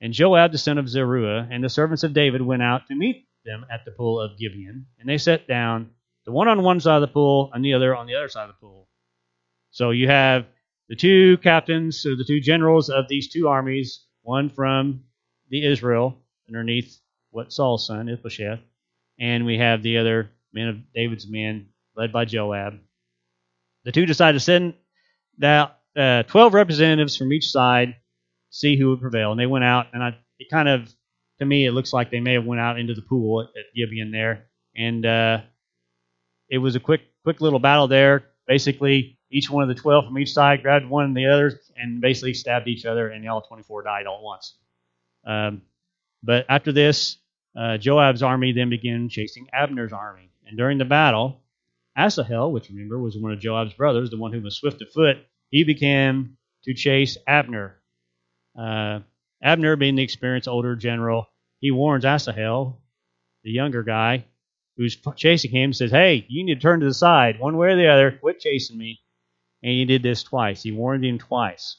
And 0.00 0.12
Joab 0.12 0.52
the 0.52 0.58
son 0.58 0.78
of 0.78 0.88
Zeruiah 0.88 1.49
and 1.50 1.64
the 1.64 1.69
servants 1.69 2.05
of 2.05 2.14
David 2.14 2.40
went 2.40 2.62
out 2.62 2.87
to 2.87 2.94
meet 2.94 3.26
them 3.44 3.66
at 3.69 3.84
the 3.84 3.90
pool 3.90 4.20
of 4.20 4.38
Gibeon. 4.38 4.87
And 5.00 5.08
they 5.08 5.19
sat 5.19 5.49
down, 5.49 5.90
the 6.25 6.31
one 6.31 6.46
on 6.46 6.62
one 6.62 6.79
side 6.79 6.96
of 6.96 7.00
the 7.00 7.08
pool 7.08 7.50
and 7.53 7.65
the 7.65 7.74
other 7.74 7.96
on 7.96 8.06
the 8.06 8.15
other 8.15 8.29
side 8.29 8.48
of 8.48 8.55
the 8.55 8.60
pool. 8.67 8.88
So 9.72 9.91
you 9.91 10.06
have 10.06 10.46
the 10.88 10.94
two 10.94 11.38
captains, 11.38 12.00
so 12.00 12.10
the 12.10 12.24
two 12.24 12.41
generals 12.41 12.91
of 12.91 13.08
these 13.08 13.29
two 13.29 13.48
armies, 13.48 14.06
one 14.22 14.50
from 14.50 15.03
the 15.48 15.67
Israel 15.67 16.17
underneath 16.48 16.96
what 17.31 17.53
Saul's 17.53 17.86
son, 17.86 18.08
Ishbosheth, 18.08 18.60
and 19.19 19.44
we 19.44 19.58
have 19.58 19.82
the 19.82 19.98
other 19.98 20.31
men 20.53 20.69
of 20.69 20.93
David's 20.93 21.27
men, 21.27 21.70
led 21.96 22.13
by 22.13 22.24
Joab. 22.24 22.79
The 23.84 23.93
two 23.93 24.06
decided 24.06 24.39
to 24.39 24.44
send 24.44 24.74
that 25.39 25.79
uh, 25.96 26.22
12 26.24 26.55
representatives 26.55 27.17
from 27.17 27.32
each 27.32 27.51
side, 27.51 27.96
see 28.51 28.77
who 28.77 28.91
would 28.91 29.01
prevail. 29.01 29.31
And 29.31 29.41
they 29.41 29.46
went 29.46 29.65
out, 29.65 29.86
and 29.93 30.03
I, 30.03 30.17
it 30.39 30.51
kind 30.51 30.69
of, 30.69 30.93
to 31.39 31.44
me, 31.44 31.67
it 31.67 31.72
looks 31.72 31.93
like 31.93 32.10
they 32.10 32.20
may 32.20 32.34
have 32.34 32.44
went 32.44 32.60
out 32.60 32.79
into 32.79 32.94
the 32.94 33.03
pool 33.03 33.43
at, 33.43 33.48
at 33.48 33.74
Gibeon 33.74 34.10
there, 34.10 34.46
and 34.77 35.05
uh, 35.05 35.41
it 36.48 36.58
was 36.58 36.77
a 36.77 36.81
quick, 36.81 37.03
quick 37.22 37.41
little 37.41 37.58
battle 37.58 37.89
there. 37.89 38.24
Basically, 38.46 39.19
each 39.31 39.51
one 39.51 39.63
of 39.63 39.69
the 39.69 39.81
12 39.81 40.06
from 40.06 40.19
each 40.19 40.32
side 40.32 40.63
grabbed 40.63 40.86
one 40.86 41.06
and 41.06 41.17
the 41.17 41.27
other 41.27 41.60
and 41.77 42.01
basically 42.01 42.34
stabbed 42.34 42.69
each 42.69 42.84
other, 42.84 43.08
and 43.08 43.29
all 43.29 43.43
24 43.43 43.82
died 43.82 44.06
all 44.06 44.19
at 44.19 44.22
once. 44.22 44.56
Um, 45.27 45.63
but 46.22 46.46
after 46.48 46.72
this, 46.72 47.19
uh, 47.56 47.79
Joab's 47.79 48.22
army 48.22 48.53
then 48.53 48.70
began 48.70 49.08
chasing 49.08 49.48
Abner's 49.53 49.93
army. 49.93 50.31
And 50.46 50.56
during 50.56 50.79
the 50.79 50.84
battle, 50.84 51.43
Asahel, 51.96 52.51
which 52.53 52.69
remember 52.69 52.98
was 52.98 53.17
one 53.17 53.32
of 53.32 53.41
Joab's 53.41 53.74
brothers, 53.74 54.10
the 54.10 54.19
one 54.19 54.32
who 54.32 54.41
was 54.41 54.56
swift 54.56 54.82
of 54.82 54.91
foot, 54.91 55.19
he 55.51 55.65
began 55.65 56.36
to 56.65 56.74
chase 56.74 57.17
Abner. 57.27 57.81
Uh, 58.58 59.01
Abner, 59.43 59.77
being 59.77 59.94
the 59.94 60.03
experienced 60.03 60.48
older 60.48 60.74
general, 60.74 61.29
he 61.60 61.70
warns 61.70 62.05
Asahel, 62.05 62.81
the 63.43 63.51
younger 63.51 63.82
guy, 63.82 64.24
who's 64.77 64.96
chasing 65.17 65.51
him, 65.51 65.72
says, 65.72 65.91
Hey, 65.91 66.27
you 66.29 66.44
need 66.44 66.55
to 66.55 66.60
turn 66.60 66.81
to 66.81 66.86
the 66.86 66.94
side, 66.94 67.39
one 67.39 67.56
way 67.56 67.69
or 67.69 67.77
the 67.77 67.89
other, 67.89 68.13
quit 68.13 68.41
chasing 68.41 68.79
me. 68.79 69.01
And 69.63 69.72
he 69.72 69.84
did 69.84 70.03
this 70.03 70.22
twice. 70.22 70.63
He 70.63 70.72
warned 70.72 71.05
him 71.05 71.19
twice 71.19 71.77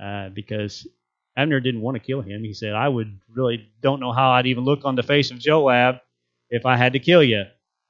uh, 0.00 0.28
because 0.28 0.86
Abner 1.36 1.60
didn't 1.60 1.80
want 1.80 1.96
to 1.96 2.02
kill 2.02 2.20
him. 2.20 2.44
He 2.44 2.52
said, 2.52 2.74
I 2.74 2.88
would 2.88 3.18
really 3.34 3.68
don't 3.80 4.00
know 4.00 4.12
how 4.12 4.30
I'd 4.32 4.46
even 4.46 4.64
look 4.64 4.84
on 4.84 4.94
the 4.94 5.02
face 5.02 5.30
of 5.30 5.38
Joab 5.38 5.96
if 6.50 6.66
I 6.66 6.76
had 6.76 6.92
to 6.92 6.98
kill 6.98 7.22
you. 7.22 7.44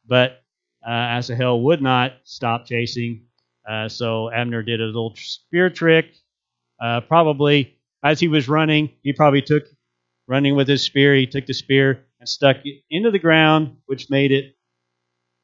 But 0.07 0.42
uh, 0.87 0.91
Asahel 0.91 1.63
would 1.63 1.83
not 1.83 2.13
stop 2.25 2.67
chasing. 2.67 3.27
Uh, 3.69 3.89
so 3.89 4.31
Abner 4.31 4.63
did 4.63 4.81
a 4.81 4.87
little 4.87 5.15
spear 5.17 5.71
trick. 5.71 6.07
Uh, 6.81 7.01
probably 7.01 7.79
as 8.03 8.19
he 8.19 8.29
was 8.29 8.49
running, 8.49 8.91
he 9.03 9.13
probably 9.13 9.43
took 9.43 9.65
running 10.27 10.57
with 10.57 10.69
his 10.69 10.83
spear. 10.83 11.15
He 11.15 11.27
took 11.27 11.47
the 11.47 11.55
spear 11.55 12.05
and 12.19 12.29
stuck 12.29 12.57
it 12.65 12.83
into 12.91 13.11
the 13.11 13.19
ground, 13.19 13.77
which 13.87 14.11
made 14.11 14.33
it 14.33 14.57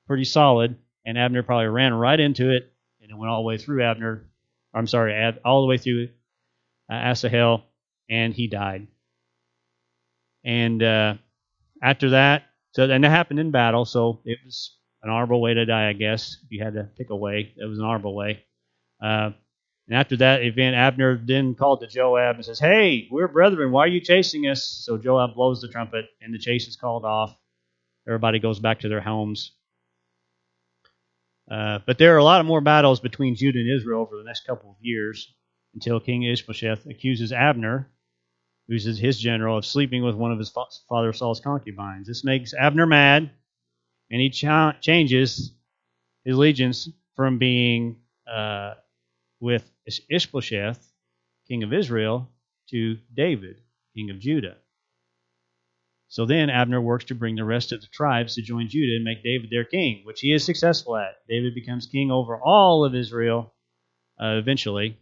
pretty 0.07 0.25
solid. 0.25 0.77
And 1.05 1.17
Abner 1.17 1.43
probably 1.43 1.69
ran 1.69 1.95
right 1.95 2.19
into 2.19 2.51
it, 2.51 2.73
and 3.01 3.11
it 3.11 3.17
went 3.17 3.31
all 3.31 3.43
the 3.43 3.47
way 3.47 3.59
through 3.59 3.83
Abner. 3.83 4.25
I'm 4.75 4.87
sorry, 4.87 5.33
all 5.45 5.63
the 5.63 5.69
way 5.69 5.79
through 5.79 6.09
uh, 6.91 6.95
Asahel, 6.95 7.65
and 8.11 8.35
he 8.35 8.49
died. 8.49 8.89
And 10.45 10.83
uh, 10.83 11.15
after 11.83 12.11
that, 12.11 12.45
so 12.73 12.85
and 12.89 13.05
it 13.05 13.11
happened 13.11 13.41
in 13.41 13.51
battle, 13.51 13.85
so 13.85 14.21
it 14.25 14.39
was 14.45 14.78
an 15.03 15.11
honorable 15.11 15.41
way 15.41 15.55
to 15.55 15.65
die, 15.65 15.89
I 15.89 15.93
guess. 15.93 16.39
If 16.45 16.51
you 16.51 16.63
had 16.63 16.75
to 16.75 16.85
pick 16.97 17.11
a 17.11 17.17
way, 17.17 17.53
it 17.57 17.65
was 17.65 17.79
an 17.79 17.85
honorable 17.85 18.15
way. 18.15 18.45
Uh, 19.03 19.31
and 19.89 19.97
after 19.97 20.17
that 20.19 20.43
event, 20.43 20.77
Abner 20.77 21.21
then 21.25 21.55
called 21.55 21.81
to 21.81 21.87
Joab 21.87 22.37
and 22.37 22.45
says, 22.45 22.59
Hey, 22.59 23.09
we're 23.11 23.29
brethren. 23.29 23.73
Why 23.73 23.85
are 23.85 23.89
you 23.89 24.01
chasing 24.01 24.47
us? 24.47 24.63
So 24.65 24.99
Joab 24.99 25.35
blows 25.35 25.61
the 25.63 25.69
trumpet, 25.69 26.07
and 26.21 26.33
the 26.35 26.39
chase 26.39 26.69
is 26.69 26.77
called 26.77 27.05
off. 27.05 27.35
Everybody 28.07 28.39
goes 28.39 28.59
back 28.59 28.81
to 28.81 28.89
their 28.89 29.01
homes. 29.01 29.53
Uh, 31.51 31.79
but 31.87 31.97
there 31.97 32.15
are 32.15 32.19
a 32.19 32.25
lot 32.25 32.41
of 32.41 32.47
more 32.47 32.61
battles 32.61 33.01
between 33.01 33.35
Judah 33.35 33.59
and 33.59 33.71
Israel 33.71 34.03
over 34.03 34.19
the 34.19 34.25
next 34.25 34.47
couple 34.47 34.71
of 34.71 34.77
years 34.81 35.35
until 35.75 36.01
King 36.01 36.25
Ishbosheth 36.25 36.87
accuses 36.87 37.33
Abner, 37.33 37.91
who's 38.67 38.85
his 38.85 39.19
general, 39.19 39.57
of 39.57 39.65
sleeping 39.65 40.05
with 40.05 40.15
one 40.15 40.33
of 40.33 40.39
his 40.39 40.53
father 40.89 41.13
Saul's 41.15 41.41
concubines. 41.41 42.07
This 42.07 42.25
makes 42.25 42.53
Abner 42.53 42.87
mad, 42.87 43.31
and 44.11 44.21
he 44.21 44.31
ch- 44.31 44.81
changes 44.81 45.53
his 46.25 46.35
allegiance 46.35 46.89
from 47.15 47.39
being 47.39 47.97
uh, 48.31 48.75
with 49.41 49.71
Ishbosheth, 50.11 50.93
king 51.47 51.63
of 51.63 51.73
Israel, 51.73 52.29
to 52.71 52.99
David, 53.15 53.61
king 53.95 54.11
of 54.11 54.19
Judah. 54.19 54.57
So 56.09 56.25
then 56.25 56.49
Abner 56.49 56.81
works 56.81 57.05
to 57.07 57.15
bring 57.15 57.37
the 57.37 57.45
rest 57.45 57.73
of 57.73 57.81
the 57.81 57.87
tribes 57.89 58.35
to 58.35 58.43
join 58.43 58.69
Judah 58.69 58.97
and 58.97 59.05
make 59.05 59.23
David 59.23 59.51
their 59.51 59.65
king, 59.65 60.03
which 60.05 60.21
he 60.21 60.33
is 60.33 60.45
successful 60.45 60.97
at. 60.97 61.17
David 61.29 61.55
becomes 61.55 61.87
king 61.87 62.11
over 62.11 62.41
all 62.41 62.85
of 62.85 62.95
Israel 62.95 63.53
uh, 64.21 64.37
eventually. 64.39 64.99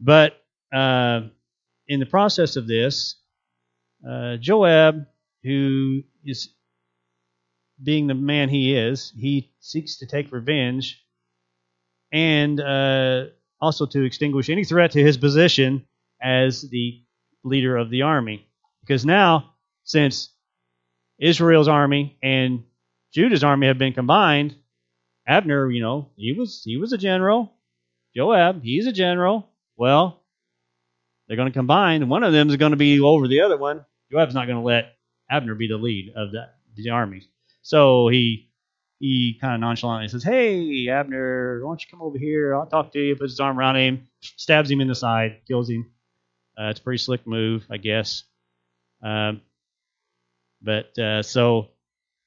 But 0.00 0.42
uh, 0.72 1.22
in 1.86 2.00
the 2.00 2.06
process 2.06 2.56
of 2.56 2.66
this, 2.66 3.16
uh, 4.08 4.36
Joab, 4.38 5.06
who 5.44 6.02
is 6.24 6.48
being 7.82 8.06
the 8.06 8.14
man 8.14 8.48
he 8.48 8.76
is, 8.76 9.12
he 9.16 9.50
seeks 9.60 9.98
to 9.98 10.06
take 10.06 10.32
revenge 10.32 11.02
and 12.12 12.60
uh, 12.60 13.24
also 13.60 13.86
to 13.86 14.04
extinguish 14.04 14.50
any 14.50 14.64
threat 14.64 14.92
to 14.92 15.02
his 15.02 15.16
position 15.16 15.86
as 16.20 16.62
the 16.62 17.02
leader 17.44 17.76
of 17.76 17.90
the 17.90 18.02
army. 18.02 18.46
Because 18.80 19.04
now, 19.04 19.54
since 19.84 20.30
Israel's 21.18 21.68
army 21.68 22.18
and 22.22 22.64
Judah's 23.12 23.44
army 23.44 23.66
have 23.66 23.78
been 23.78 23.92
combined, 23.92 24.56
Abner, 25.26 25.70
you 25.70 25.80
know, 25.80 26.10
he 26.16 26.32
was 26.32 26.62
he 26.64 26.76
was 26.76 26.92
a 26.92 26.98
general. 26.98 27.52
Joab, 28.14 28.62
he's 28.62 28.86
a 28.86 28.92
general. 28.92 29.48
Well, 29.76 30.22
they're 31.26 31.36
going 31.36 31.50
to 31.50 31.58
combine. 31.58 32.08
One 32.08 32.24
of 32.24 32.32
them 32.32 32.50
is 32.50 32.56
going 32.56 32.72
to 32.72 32.76
be 32.76 33.00
over 33.00 33.28
the 33.28 33.40
other 33.40 33.56
one. 33.56 33.84
Joab's 34.10 34.34
not 34.34 34.46
going 34.46 34.58
to 34.58 34.64
let 34.64 34.96
Abner 35.30 35.54
be 35.54 35.68
the 35.68 35.78
lead 35.78 36.12
of 36.14 36.32
the, 36.32 36.48
the 36.76 36.90
army. 36.90 37.22
So 37.62 38.08
he 38.08 38.50
he 38.98 39.36
kind 39.40 39.54
of 39.54 39.60
nonchalantly 39.60 40.08
says, 40.08 40.22
Hey, 40.22 40.88
Abner, 40.88 41.60
why 41.64 41.70
don't 41.70 41.82
you 41.82 41.88
come 41.90 42.02
over 42.02 42.18
here? 42.18 42.54
I'll 42.54 42.66
talk 42.66 42.92
to 42.92 43.00
you. 43.00 43.16
Puts 43.16 43.32
his 43.32 43.40
arm 43.40 43.58
around 43.58 43.76
him, 43.76 44.08
stabs 44.20 44.70
him 44.70 44.80
in 44.80 44.86
the 44.88 44.94
side, 44.94 45.40
kills 45.48 45.68
him. 45.68 45.90
Uh, 46.56 46.68
it's 46.68 46.78
a 46.78 46.82
pretty 46.82 46.98
slick 46.98 47.26
move, 47.26 47.66
I 47.68 47.78
guess. 47.78 48.22
Um, 49.02 49.40
but 50.62 50.96
uh, 50.98 51.22
so, 51.22 51.70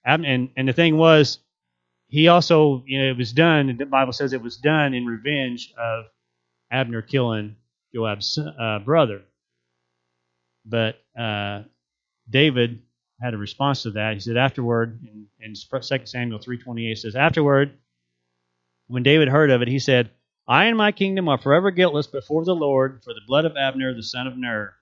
and, 0.04 0.50
and 0.58 0.68
the 0.68 0.74
thing 0.74 0.98
was, 0.98 1.40
he 2.08 2.28
also, 2.28 2.84
you 2.86 3.00
know, 3.02 3.10
it 3.10 3.18
was 3.18 3.32
done, 3.32 3.76
the 3.78 3.86
Bible 3.86 4.14
says 4.14 4.34
it 4.34 4.42
was 4.42 4.58
done 4.58 4.94
in 4.94 5.06
revenge 5.06 5.74
of 5.78 6.06
Abner 6.70 7.02
killing 7.02 7.56
Joab's 7.94 8.38
uh, 8.38 8.80
brother. 8.80 9.22
But 10.66 10.98
uh, 11.18 11.64
David 12.30 12.82
had 13.26 13.34
a 13.34 13.38
response 13.38 13.82
to 13.84 13.92
that. 13.92 14.14
He 14.14 14.20
said 14.20 14.38
afterward, 14.38 15.00
in, 15.02 15.28
in 15.40 15.54
2 15.56 16.06
Samuel 16.06 16.40
3.28, 16.40 16.98
says, 17.00 17.16
Afterward, 17.16 17.72
when 18.88 19.02
David 19.02 19.30
heard 19.30 19.50
of 19.50 19.64
it, 19.64 19.68
he 19.68 19.80
said, 19.80 20.12
I 20.48 20.66
and 20.66 20.78
my 20.78 20.92
kingdom 20.92 21.28
are 21.28 21.40
forever 21.40 21.72
guiltless 21.72 22.06
before 22.06 22.46
the 22.46 22.54
Lord 22.54 23.02
for 23.04 23.16
the 23.16 23.26
blood 23.26 23.46
of 23.46 23.58
Abner, 23.58 23.96
the 23.96 24.04
son 24.04 24.28
of 24.28 24.38
Ner. 24.38 24.76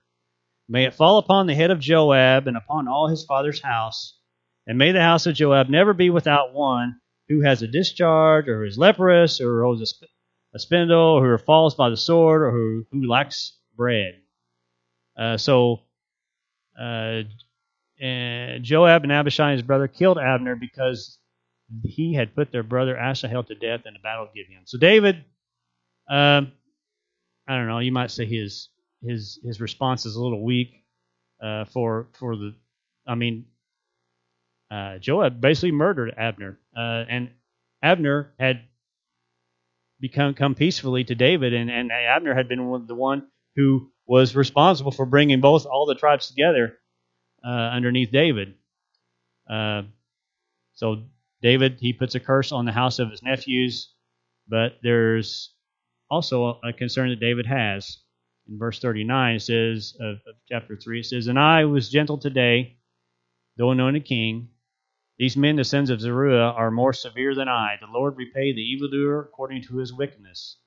May 0.68 0.84
it 0.84 0.94
fall 0.94 1.16
upon 1.16 1.46
the 1.46 1.54
head 1.54 1.70
of 1.70 1.80
Joab 1.80 2.46
and 2.46 2.56
upon 2.56 2.86
all 2.86 3.08
his 3.08 3.24
father's 3.24 3.62
house, 3.62 4.18
and 4.66 4.76
may 4.76 4.92
the 4.92 5.00
house 5.00 5.24
of 5.24 5.34
Joab 5.34 5.70
never 5.70 5.94
be 5.94 6.10
without 6.10 6.52
one 6.52 7.00
who 7.28 7.40
has 7.40 7.62
a 7.62 7.66
discharge, 7.66 8.46
or 8.48 8.66
is 8.66 8.76
leprous, 8.76 9.40
or 9.40 9.62
a, 9.62 9.72
a 10.54 10.58
spindle, 10.58 10.98
or 10.98 11.38
who 11.38 11.42
falls 11.42 11.74
by 11.74 11.88
the 11.88 11.96
sword, 11.96 12.42
or 12.42 12.50
who, 12.50 12.86
who 12.92 13.08
lacks 13.08 13.56
bread. 13.74 14.20
Uh, 15.16 15.38
so 15.38 15.80
uh, 16.78 17.22
and 18.04 18.62
Joab 18.62 19.02
and 19.04 19.12
Abishai, 19.12 19.52
his 19.52 19.62
brother, 19.62 19.88
killed 19.88 20.18
Abner 20.18 20.56
because 20.56 21.18
he 21.82 22.12
had 22.12 22.34
put 22.34 22.52
their 22.52 22.62
brother 22.62 22.98
Asahel 22.98 23.44
to 23.44 23.54
death 23.54 23.86
in 23.86 23.94
the 23.94 23.98
battle 23.98 24.24
of 24.24 24.34
Gibeon. 24.34 24.66
So 24.66 24.76
David, 24.76 25.24
um, 26.10 26.52
I 27.48 27.56
don't 27.56 27.66
know, 27.66 27.78
you 27.78 27.92
might 27.92 28.10
say 28.10 28.26
his 28.26 28.68
his 29.02 29.38
his 29.42 29.58
response 29.58 30.04
is 30.04 30.16
a 30.16 30.22
little 30.22 30.44
weak 30.44 30.84
uh, 31.42 31.64
for 31.64 32.08
for 32.18 32.36
the. 32.36 32.54
I 33.06 33.14
mean, 33.14 33.46
uh, 34.70 34.98
Joab 34.98 35.40
basically 35.40 35.72
murdered 35.72 36.12
Abner, 36.14 36.58
uh, 36.76 37.04
and 37.08 37.30
Abner 37.82 38.34
had 38.38 38.64
become 39.98 40.34
come 40.34 40.54
peacefully 40.54 41.04
to 41.04 41.14
David, 41.14 41.54
and, 41.54 41.70
and 41.70 41.90
Abner 41.90 42.34
had 42.34 42.48
been 42.48 42.84
the 42.86 42.94
one 42.94 43.28
who 43.56 43.90
was 44.06 44.36
responsible 44.36 44.90
for 44.90 45.06
bringing 45.06 45.40
both 45.40 45.64
all 45.64 45.86
the 45.86 45.94
tribes 45.94 46.28
together 46.28 46.76
uh, 47.44 47.48
underneath 47.48 48.10
David. 48.10 48.54
Uh, 49.48 49.82
so 50.74 51.04
David 51.42 51.78
he 51.80 51.92
puts 51.92 52.14
a 52.14 52.20
curse 52.20 52.52
on 52.52 52.64
the 52.64 52.72
house 52.72 52.98
of 52.98 53.10
his 53.10 53.22
nephews, 53.22 53.92
but 54.48 54.78
there's 54.82 55.54
also 56.10 56.60
a 56.64 56.72
concern 56.72 57.10
that 57.10 57.20
David 57.20 57.46
has. 57.46 57.98
In 58.48 58.58
verse 58.58 58.78
39, 58.78 59.36
it 59.36 59.40
says 59.40 59.96
of, 60.00 60.16
of 60.26 60.34
chapter 60.48 60.76
3, 60.76 61.00
it 61.00 61.06
says, 61.06 61.26
And 61.28 61.38
I 61.38 61.64
was 61.64 61.88
gentle 61.90 62.18
today, 62.18 62.76
though 63.56 63.70
anointed 63.70 64.04
king. 64.04 64.48
These 65.18 65.36
men, 65.36 65.56
the 65.56 65.64
sons 65.64 65.90
of 65.90 66.00
Zeruiah, 66.00 66.52
are 66.52 66.70
more 66.70 66.92
severe 66.92 67.34
than 67.34 67.48
I. 67.48 67.76
The 67.80 67.86
Lord 67.86 68.16
repay 68.16 68.52
the 68.52 68.60
evildoer 68.60 69.20
according 69.20 69.62
to 69.64 69.76
his 69.76 69.92
wickedness. 69.92 70.58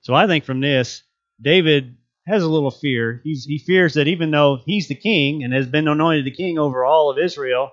So 0.00 0.12
I 0.12 0.26
think 0.26 0.44
from 0.44 0.60
this, 0.60 1.02
David 1.40 1.96
has 2.26 2.42
a 2.42 2.48
little 2.48 2.70
fear. 2.70 3.20
He's, 3.22 3.44
he 3.44 3.58
fears 3.58 3.94
that 3.94 4.08
even 4.08 4.30
though 4.30 4.58
he's 4.64 4.88
the 4.88 4.94
king 4.94 5.44
and 5.44 5.52
has 5.52 5.66
been 5.66 5.88
anointed 5.88 6.24
the 6.24 6.30
king 6.30 6.58
over 6.58 6.84
all 6.84 7.10
of 7.10 7.18
Israel, 7.18 7.72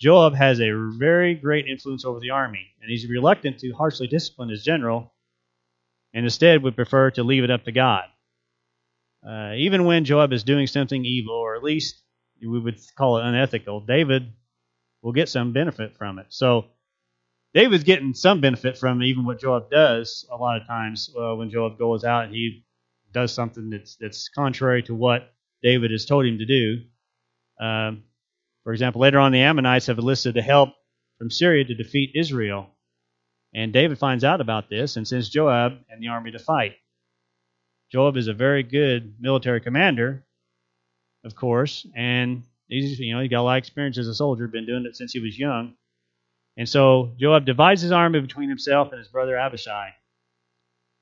Joab 0.00 0.34
has 0.34 0.60
a 0.60 0.72
very 0.98 1.34
great 1.34 1.66
influence 1.66 2.04
over 2.04 2.18
the 2.18 2.30
army, 2.30 2.66
and 2.80 2.90
he's 2.90 3.08
reluctant 3.08 3.58
to 3.58 3.72
harshly 3.72 4.08
discipline 4.08 4.48
his 4.48 4.64
general, 4.64 5.12
and 6.12 6.24
instead 6.24 6.62
would 6.62 6.74
prefer 6.74 7.10
to 7.12 7.22
leave 7.22 7.44
it 7.44 7.50
up 7.50 7.64
to 7.64 7.72
God. 7.72 8.04
Uh, 9.24 9.52
even 9.56 9.84
when 9.84 10.04
Joab 10.04 10.32
is 10.32 10.42
doing 10.42 10.66
something 10.66 11.04
evil, 11.04 11.34
or 11.34 11.54
at 11.54 11.62
least 11.62 12.02
we 12.40 12.58
would 12.58 12.80
call 12.96 13.18
it 13.18 13.24
unethical, 13.24 13.80
David 13.80 14.32
will 15.02 15.12
get 15.12 15.28
some 15.28 15.52
benefit 15.52 15.96
from 15.96 16.18
it. 16.18 16.26
So 16.30 16.64
David's 17.54 17.84
getting 17.84 18.14
some 18.14 18.40
benefit 18.40 18.78
from 18.78 19.02
even 19.02 19.24
what 19.24 19.40
Joab 19.40 19.70
does 19.70 20.26
a 20.32 20.36
lot 20.36 20.60
of 20.60 20.66
times 20.66 21.14
uh, 21.16 21.34
when 21.34 21.50
Joab 21.50 21.78
goes 21.78 22.02
out 22.02 22.24
and 22.24 22.34
he 22.34 22.64
does 23.12 23.32
something 23.32 23.70
that's 23.70 23.96
that's 23.96 24.28
contrary 24.28 24.82
to 24.84 24.94
what 24.94 25.32
David 25.62 25.90
has 25.90 26.06
told 26.06 26.26
him 26.26 26.38
to 26.38 26.46
do. 26.46 26.82
Um, 27.60 28.04
for 28.64 28.72
example, 28.72 29.00
later 29.00 29.18
on, 29.18 29.32
the 29.32 29.40
Ammonites 29.40 29.86
have 29.86 29.98
enlisted 29.98 30.34
the 30.34 30.42
help 30.42 30.70
from 31.18 31.30
Syria 31.30 31.64
to 31.64 31.74
defeat 31.74 32.12
Israel. 32.14 32.70
And 33.54 33.72
David 33.72 33.98
finds 33.98 34.24
out 34.24 34.40
about 34.40 34.70
this 34.70 34.96
and 34.96 35.06
sends 35.06 35.28
Joab 35.28 35.72
and 35.90 36.02
the 36.02 36.08
army 36.08 36.32
to 36.32 36.38
fight. 36.38 36.72
Joab 37.90 38.16
is 38.16 38.28
a 38.28 38.32
very 38.32 38.62
good 38.62 39.16
military 39.20 39.60
commander, 39.60 40.24
of 41.24 41.34
course, 41.36 41.86
and 41.94 42.42
he's 42.68 42.98
you 42.98 43.14
know 43.14 43.20
he 43.20 43.28
got 43.28 43.40
a 43.40 43.42
lot 43.42 43.54
of 43.54 43.58
experience 43.58 43.98
as 43.98 44.08
a 44.08 44.14
soldier, 44.14 44.48
been 44.48 44.66
doing 44.66 44.86
it 44.86 44.96
since 44.96 45.12
he 45.12 45.20
was 45.20 45.38
young. 45.38 45.74
And 46.56 46.68
so 46.68 47.14
Joab 47.18 47.44
divides 47.44 47.82
his 47.82 47.92
army 47.92 48.20
between 48.20 48.48
himself 48.48 48.90
and 48.92 48.98
his 48.98 49.08
brother 49.08 49.36
Abishai. 49.36 49.94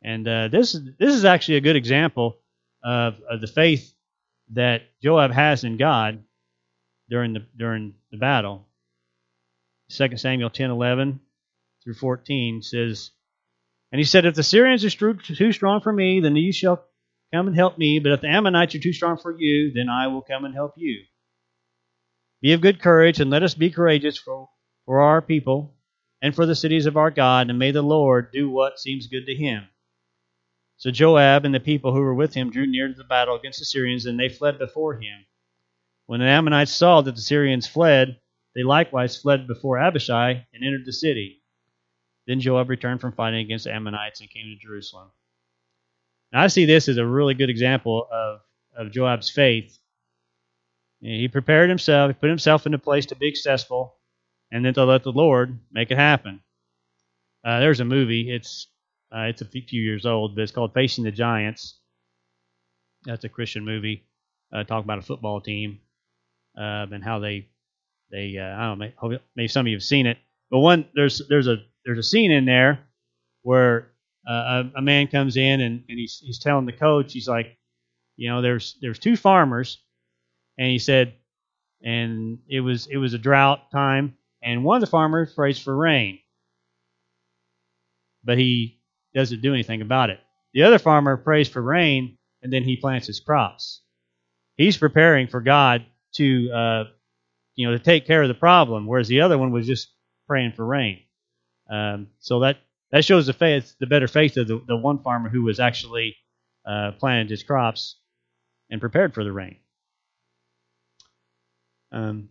And 0.03 0.27
uh, 0.27 0.49
this 0.49 0.73
this 0.99 1.15
is 1.15 1.25
actually 1.25 1.57
a 1.57 1.63
good 1.63 1.77
example 1.77 2.39
of, 2.83 3.15
of 3.29 3.41
the 3.41 3.47
faith 3.47 3.93
that 4.53 4.83
Joab 5.03 5.31
has 5.33 5.65
in 5.65 5.77
God 5.77 6.25
during 7.09 7.35
the 7.35 7.47
during 7.57 7.95
the 8.11 8.19
battle. 8.19 8.67
2 9.91 10.17
Samuel 10.17 10.51
10:11 10.51 11.19
through 11.83 11.95
14 11.95 12.63
says, 12.63 13.11
And 13.93 13.99
he 13.99 14.05
said, 14.05 14.25
If 14.25 14.35
the 14.35 14.43
Syrians 14.43 14.85
are 14.85 15.15
too 15.15 15.53
strong 15.53 15.81
for 15.81 15.93
me, 15.93 16.21
then 16.21 16.37
you 16.37 16.53
shall 16.53 16.85
come 17.33 17.49
and 17.49 17.57
help 17.57 17.79
me. 17.79 17.99
But 17.99 18.13
if 18.13 18.21
the 18.21 18.29
Ammonites 18.29 18.75
are 18.75 18.81
too 18.81 18.93
strong 18.93 19.17
for 19.17 19.37
you, 19.39 19.73
then 19.73 19.89
I 19.89 20.09
will 20.09 20.23
come 20.23 20.45
and 20.45 20.55
help 20.55 20.75
you. 20.77 21.05
Be 22.43 22.53
of 22.53 22.61
good 22.61 22.81
courage, 22.81 23.21
and 23.21 23.31
let 23.31 23.43
us 23.43 23.55
be 23.55 23.71
courageous 23.71 24.17
for, 24.17 24.49
for 24.87 25.01
our 25.01 25.21
people 25.21 25.75
and 26.23 26.35
for 26.35 26.47
the 26.47 26.55
cities 26.55 26.87
of 26.87 26.97
our 26.97 27.11
God, 27.11 27.51
and 27.51 27.59
may 27.59 27.71
the 27.71 27.83
Lord 27.83 28.31
do 28.33 28.51
what 28.51 28.79
seems 28.79 29.07
good 29.07 29.27
to 29.27 29.35
him. 29.35 29.65
So 30.81 30.91
Joab 30.91 31.45
and 31.45 31.55
the 31.55 31.61
people 31.61 31.93
who 31.93 32.01
were 32.01 32.15
with 32.15 32.33
him 32.33 32.51
drew 32.51 32.67
near 32.67 32.89
to 32.89 32.95
the 32.95 33.05
battle 33.05 33.37
against 33.37 33.59
the 33.59 33.67
Syrians, 33.67 34.07
and 34.07 34.19
they 34.19 34.31
fled 34.31 34.59
before 34.59 34.95
him. 34.95 35.27
When 36.07 36.21
the 36.21 36.27
Ammonites 36.27 36.73
saw 36.73 37.03
that 37.03 37.15
the 37.15 37.21
Syrians 37.21 37.67
fled, 37.67 38.19
they 38.55 38.63
likewise 38.63 39.21
fled 39.21 39.47
before 39.47 39.79
Abishai 39.79 40.47
and 40.55 40.65
entered 40.65 40.87
the 40.87 40.93
city. 40.95 41.43
Then 42.27 42.41
Joab 42.41 42.71
returned 42.71 43.03
from 43.03 43.13
fighting 43.13 43.41
against 43.41 43.67
the 43.67 43.75
Ammonites 43.75 44.23
and 44.23 44.31
came 44.31 44.47
to 44.47 44.57
Jerusalem. 44.57 45.11
Now 46.33 46.41
I 46.41 46.47
see 46.47 46.65
this 46.65 46.89
as 46.89 46.97
a 46.97 47.05
really 47.05 47.35
good 47.35 47.51
example 47.51 48.09
of, 48.11 48.41
of 48.75 48.91
Joab's 48.91 49.29
faith. 49.29 49.79
He 51.03 51.29
prepared 51.29 51.69
himself, 51.69 52.09
he 52.09 52.15
put 52.15 52.31
himself 52.31 52.65
in 52.65 52.73
a 52.73 52.79
place 52.79 53.05
to 53.07 53.17
be 53.17 53.35
successful, 53.35 53.97
and 54.51 54.65
then 54.65 54.73
to 54.75 54.87
let 54.87 55.03
the 55.03 55.13
Lord 55.13 55.59
make 55.71 55.91
it 55.91 55.99
happen. 55.99 56.41
Uh, 57.45 57.61
there's 57.61 57.81
a 57.81 57.85
movie. 57.85 58.31
It's 58.31 58.67
uh, 59.15 59.23
it's 59.23 59.43
a 59.43 59.45
few 59.45 59.83
years 59.83 60.07
old, 60.07 60.35
but 60.35 60.43
it's 60.43 60.53
called 60.53 60.75
Facing 60.75 61.05
the 61.05 61.11
Giants. 61.11 61.79
That's 63.05 63.25
a 63.25 63.29
Christian 63.29 63.65
movie. 63.65 64.05
Uh, 64.53 64.65
talk 64.65 64.85
about 64.85 64.99
a 64.99 65.03
football 65.03 65.41
team 65.41 65.81
um, 66.57 66.93
and 66.93 67.05
how 67.05 67.19
they 67.19 67.49
they 68.11 68.37
uh, 68.37 68.57
I 68.57 68.67
don't 68.69 68.79
know 68.79 69.19
maybe 69.37 69.49
some 69.49 69.67
of 69.67 69.69
you 69.69 69.77
have 69.77 69.83
seen 69.83 70.07
it. 70.07 70.19
But 70.51 70.59
one 70.59 70.89
there's 70.95 71.23
there's 71.29 71.47
a 71.47 71.59
there's 71.85 71.99
a 71.99 72.03
scene 72.03 72.31
in 72.31 72.45
there 72.45 72.81
where 73.43 73.93
uh, 74.29 74.65
a, 74.75 74.79
a 74.79 74.83
man 74.83 75.07
comes 75.07 75.37
in 75.37 75.61
and, 75.61 75.85
and 75.89 75.99
he's 75.99 76.21
he's 76.25 76.39
telling 76.39 76.67
the 76.67 76.73
coach 76.73 77.13
he's 77.13 77.29
like, 77.29 77.57
you 78.17 78.29
know, 78.29 78.43
there's 78.43 78.77
there's 78.81 78.99
two 78.99 79.17
farmers, 79.17 79.79
and 80.59 80.69
he 80.69 80.79
said, 80.79 81.15
and 81.83 82.39
it 82.49 82.61
was 82.61 82.87
it 82.89 82.97
was 82.99 83.15
a 83.15 83.19
drought 83.19 83.71
time, 83.71 84.17
and 84.43 84.65
one 84.65 84.77
of 84.77 84.81
the 84.81 84.87
farmers 84.91 85.33
prays 85.33 85.59
for 85.59 85.75
rain, 85.77 86.19
but 88.25 88.39
he 88.39 88.80
doesn't 89.15 89.43
do 89.43 89.53
anything 89.53 89.83
about 89.83 90.11
it. 90.11 90.21
The 90.53 90.63
other 90.65 90.79
farmer 90.79 91.17
prays 91.17 91.49
for 91.49 91.63
rain, 91.63 92.19
and 92.43 92.53
then 92.53 92.63
he 92.65 92.77
plants 92.77 93.07
his 93.07 93.21
crops. 93.21 93.83
He's 94.57 94.77
preparing 94.77 95.29
for 95.29 95.41
God 95.41 95.85
to, 96.15 96.51
uh, 96.51 96.85
you 97.55 97.67
know, 97.67 97.77
to 97.77 97.83
take 97.83 98.07
care 98.07 98.23
of 98.23 98.29
the 98.29 98.35
problem, 98.35 98.87
whereas 98.87 99.09
the 99.09 99.21
other 99.21 99.39
one 99.39 99.53
was 99.53 99.67
just 99.67 99.93
praying 100.27 100.53
for 100.53 100.67
rain. 100.67 101.01
Um, 101.71 102.09
so 102.19 102.41
that 102.41 102.59
that 102.91 103.05
shows 103.05 103.27
the 103.27 103.33
faith, 103.33 103.75
the 103.79 103.87
better 103.87 104.09
faith 104.09 104.37
of 104.37 104.49
the, 104.49 104.61
the 104.67 104.77
one 104.77 104.99
farmer 105.03 105.29
who 105.29 105.43
was 105.43 105.61
actually 105.61 106.17
uh, 106.67 106.93
planted 106.99 107.31
his 107.31 107.45
crops 107.45 107.97
and 108.71 108.81
prepared 108.81 109.15
for 109.15 109.23
the 109.23 109.33
rain. 109.33 109.57
Um, 111.93 112.29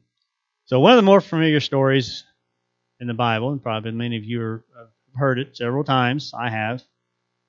so 0.66 0.80
one 0.80 0.92
of 0.92 0.98
the 0.98 1.04
more 1.04 1.22
familiar 1.22 1.60
stories 1.60 2.24
in 3.00 3.08
the 3.08 3.14
Bible, 3.14 3.52
and 3.52 3.64
probably 3.64 3.92
many 3.92 4.18
of 4.18 4.24
you 4.24 4.42
are, 4.42 4.66
have 4.78 4.88
heard 5.20 5.40
it 5.40 5.56
several 5.56 5.84
times. 5.84 6.34
I 6.38 6.50
have. 6.50 6.84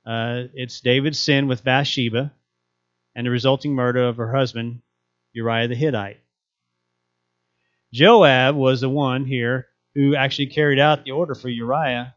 Uh, 0.04 0.44
it's 0.54 0.80
David's 0.80 1.18
sin 1.18 1.46
with 1.46 1.64
Bathsheba 1.64 2.32
and 3.14 3.26
the 3.26 3.30
resulting 3.30 3.74
murder 3.74 4.08
of 4.08 4.16
her 4.16 4.32
husband, 4.32 4.82
Uriah 5.32 5.68
the 5.68 5.74
Hittite. 5.74 6.20
Joab 7.92 8.54
was 8.54 8.80
the 8.80 8.88
one 8.88 9.24
here 9.24 9.66
who 9.94 10.14
actually 10.14 10.46
carried 10.46 10.78
out 10.78 11.04
the 11.04 11.10
order 11.10 11.34
for 11.34 11.48
Uriah 11.48 12.14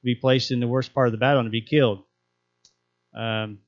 to 0.00 0.04
be 0.04 0.14
placed 0.14 0.50
in 0.50 0.60
the 0.60 0.66
worst 0.66 0.92
part 0.92 1.08
of 1.08 1.12
the 1.12 1.18
battle 1.18 1.40
and 1.40 1.46
to 1.46 1.50
be 1.50 1.62
killed. 1.62 2.02
Um, 3.14 3.58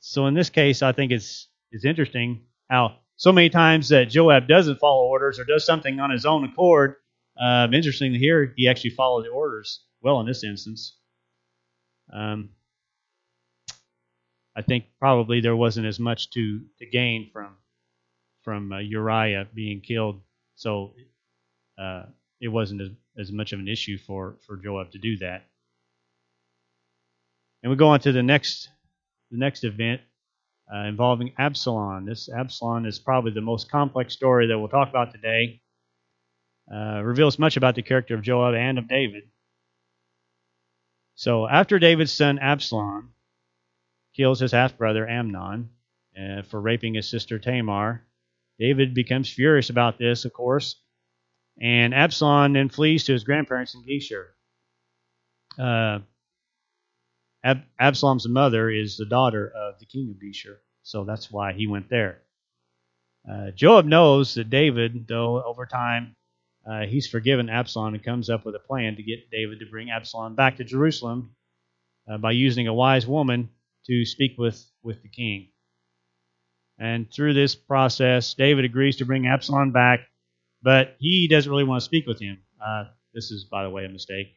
so 0.00 0.26
in 0.26 0.34
this 0.34 0.50
case, 0.50 0.82
I 0.82 0.92
think 0.92 1.12
it's 1.12 1.48
it's 1.70 1.84
interesting 1.84 2.46
how 2.68 2.96
so 3.16 3.32
many 3.32 3.50
times 3.50 3.90
that 3.90 4.08
Joab 4.08 4.48
doesn't 4.48 4.80
follow 4.80 5.04
orders 5.04 5.38
or 5.38 5.44
does 5.44 5.64
something 5.64 6.00
on 6.00 6.10
his 6.10 6.24
own 6.24 6.44
accord. 6.44 6.96
Um, 7.38 7.74
interesting 7.74 8.12
to 8.12 8.18
hear 8.18 8.52
he 8.56 8.68
actually 8.68 8.90
followed 8.90 9.24
the 9.24 9.30
orders 9.30 9.84
well 10.02 10.20
in 10.20 10.26
this 10.26 10.44
instance. 10.44 10.96
Um, 12.12 12.50
I 14.56 14.62
think 14.62 14.84
probably 14.98 15.40
there 15.40 15.56
wasn't 15.56 15.86
as 15.86 16.00
much 16.00 16.30
to, 16.30 16.60
to 16.78 16.86
gain 16.86 17.30
from 17.32 17.56
from 18.42 18.72
uh, 18.72 18.78
Uriah 18.78 19.46
being 19.54 19.82
killed, 19.82 20.20
so 20.54 20.94
uh, 21.78 22.04
it 22.40 22.48
wasn't 22.48 22.80
as, 22.80 22.88
as 23.18 23.32
much 23.32 23.52
of 23.52 23.60
an 23.60 23.68
issue 23.68 23.98
for, 23.98 24.36
for 24.46 24.56
Joab 24.56 24.92
to 24.92 24.98
do 24.98 25.18
that. 25.18 25.44
And 27.62 27.70
we 27.70 27.76
go 27.76 27.88
on 27.88 28.00
to 28.00 28.12
the 28.12 28.22
next 28.22 28.68
the 29.30 29.38
next 29.38 29.64
event 29.64 30.00
uh, 30.74 30.84
involving 30.86 31.32
Absalom. 31.38 32.06
This 32.06 32.28
Absalom 32.28 32.86
is 32.86 32.98
probably 32.98 33.32
the 33.32 33.40
most 33.40 33.70
complex 33.70 34.14
story 34.14 34.46
that 34.46 34.58
we'll 34.58 34.68
talk 34.68 34.88
about 34.88 35.12
today. 35.12 35.60
Uh, 36.72 37.02
reveals 37.02 37.38
much 37.38 37.56
about 37.56 37.74
the 37.74 37.82
character 37.82 38.14
of 38.14 38.22
Joab 38.22 38.54
and 38.54 38.78
of 38.78 38.88
David. 38.88 39.24
So 41.20 41.46
after 41.46 41.78
David's 41.78 42.12
son 42.12 42.38
Absalom 42.38 43.12
kills 44.16 44.40
his 44.40 44.52
half 44.52 44.78
brother 44.78 45.06
Amnon 45.06 45.68
uh, 46.18 46.40
for 46.40 46.58
raping 46.58 46.94
his 46.94 47.10
sister 47.10 47.38
Tamar, 47.38 48.06
David 48.58 48.94
becomes 48.94 49.28
furious 49.30 49.68
about 49.68 49.98
this, 49.98 50.24
of 50.24 50.32
course, 50.32 50.76
and 51.60 51.92
Absalom 51.92 52.54
then 52.54 52.70
flees 52.70 53.04
to 53.04 53.12
his 53.12 53.24
grandparents 53.24 53.74
in 53.74 53.82
Geshur. 53.82 54.28
Uh, 55.58 55.98
Ab- 57.44 57.66
Absalom's 57.78 58.26
mother 58.26 58.70
is 58.70 58.96
the 58.96 59.04
daughter 59.04 59.52
of 59.54 59.78
the 59.78 59.84
king 59.84 60.08
of 60.08 60.26
Geshur, 60.26 60.56
so 60.82 61.04
that's 61.04 61.30
why 61.30 61.52
he 61.52 61.66
went 61.66 61.90
there. 61.90 62.22
Uh, 63.30 63.50
Joab 63.50 63.84
knows 63.84 64.32
that 64.36 64.48
David, 64.48 65.06
though 65.06 65.44
over 65.44 65.66
time 65.66 66.16
uh, 66.70 66.86
he's 66.86 67.08
forgiven 67.08 67.50
Absalom 67.50 67.94
and 67.94 68.04
comes 68.04 68.30
up 68.30 68.44
with 68.44 68.54
a 68.54 68.60
plan 68.60 68.96
to 68.96 69.02
get 69.02 69.30
David 69.30 69.58
to 69.58 69.66
bring 69.66 69.90
Absalom 69.90 70.36
back 70.36 70.58
to 70.58 70.64
Jerusalem 70.64 71.34
uh, 72.08 72.18
by 72.18 72.30
using 72.30 72.68
a 72.68 72.74
wise 72.74 73.06
woman 73.06 73.50
to 73.86 74.04
speak 74.04 74.38
with, 74.38 74.64
with 74.82 75.02
the 75.02 75.08
king. 75.08 75.48
And 76.78 77.12
through 77.12 77.34
this 77.34 77.56
process, 77.56 78.34
David 78.34 78.64
agrees 78.64 78.96
to 78.98 79.04
bring 79.04 79.26
Absalom 79.26 79.72
back, 79.72 80.00
but 80.62 80.96
he 81.00 81.26
doesn't 81.28 81.50
really 81.50 81.64
want 81.64 81.80
to 81.80 81.84
speak 81.84 82.06
with 82.06 82.20
him. 82.20 82.38
Uh, 82.64 82.84
this 83.12 83.32
is, 83.32 83.44
by 83.44 83.64
the 83.64 83.70
way, 83.70 83.84
a 83.84 83.88
mistake. 83.88 84.28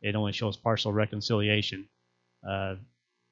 It 0.00 0.14
only 0.14 0.32
shows 0.32 0.56
partial 0.56 0.92
reconciliation. 0.92 1.88
Uh, 2.48 2.76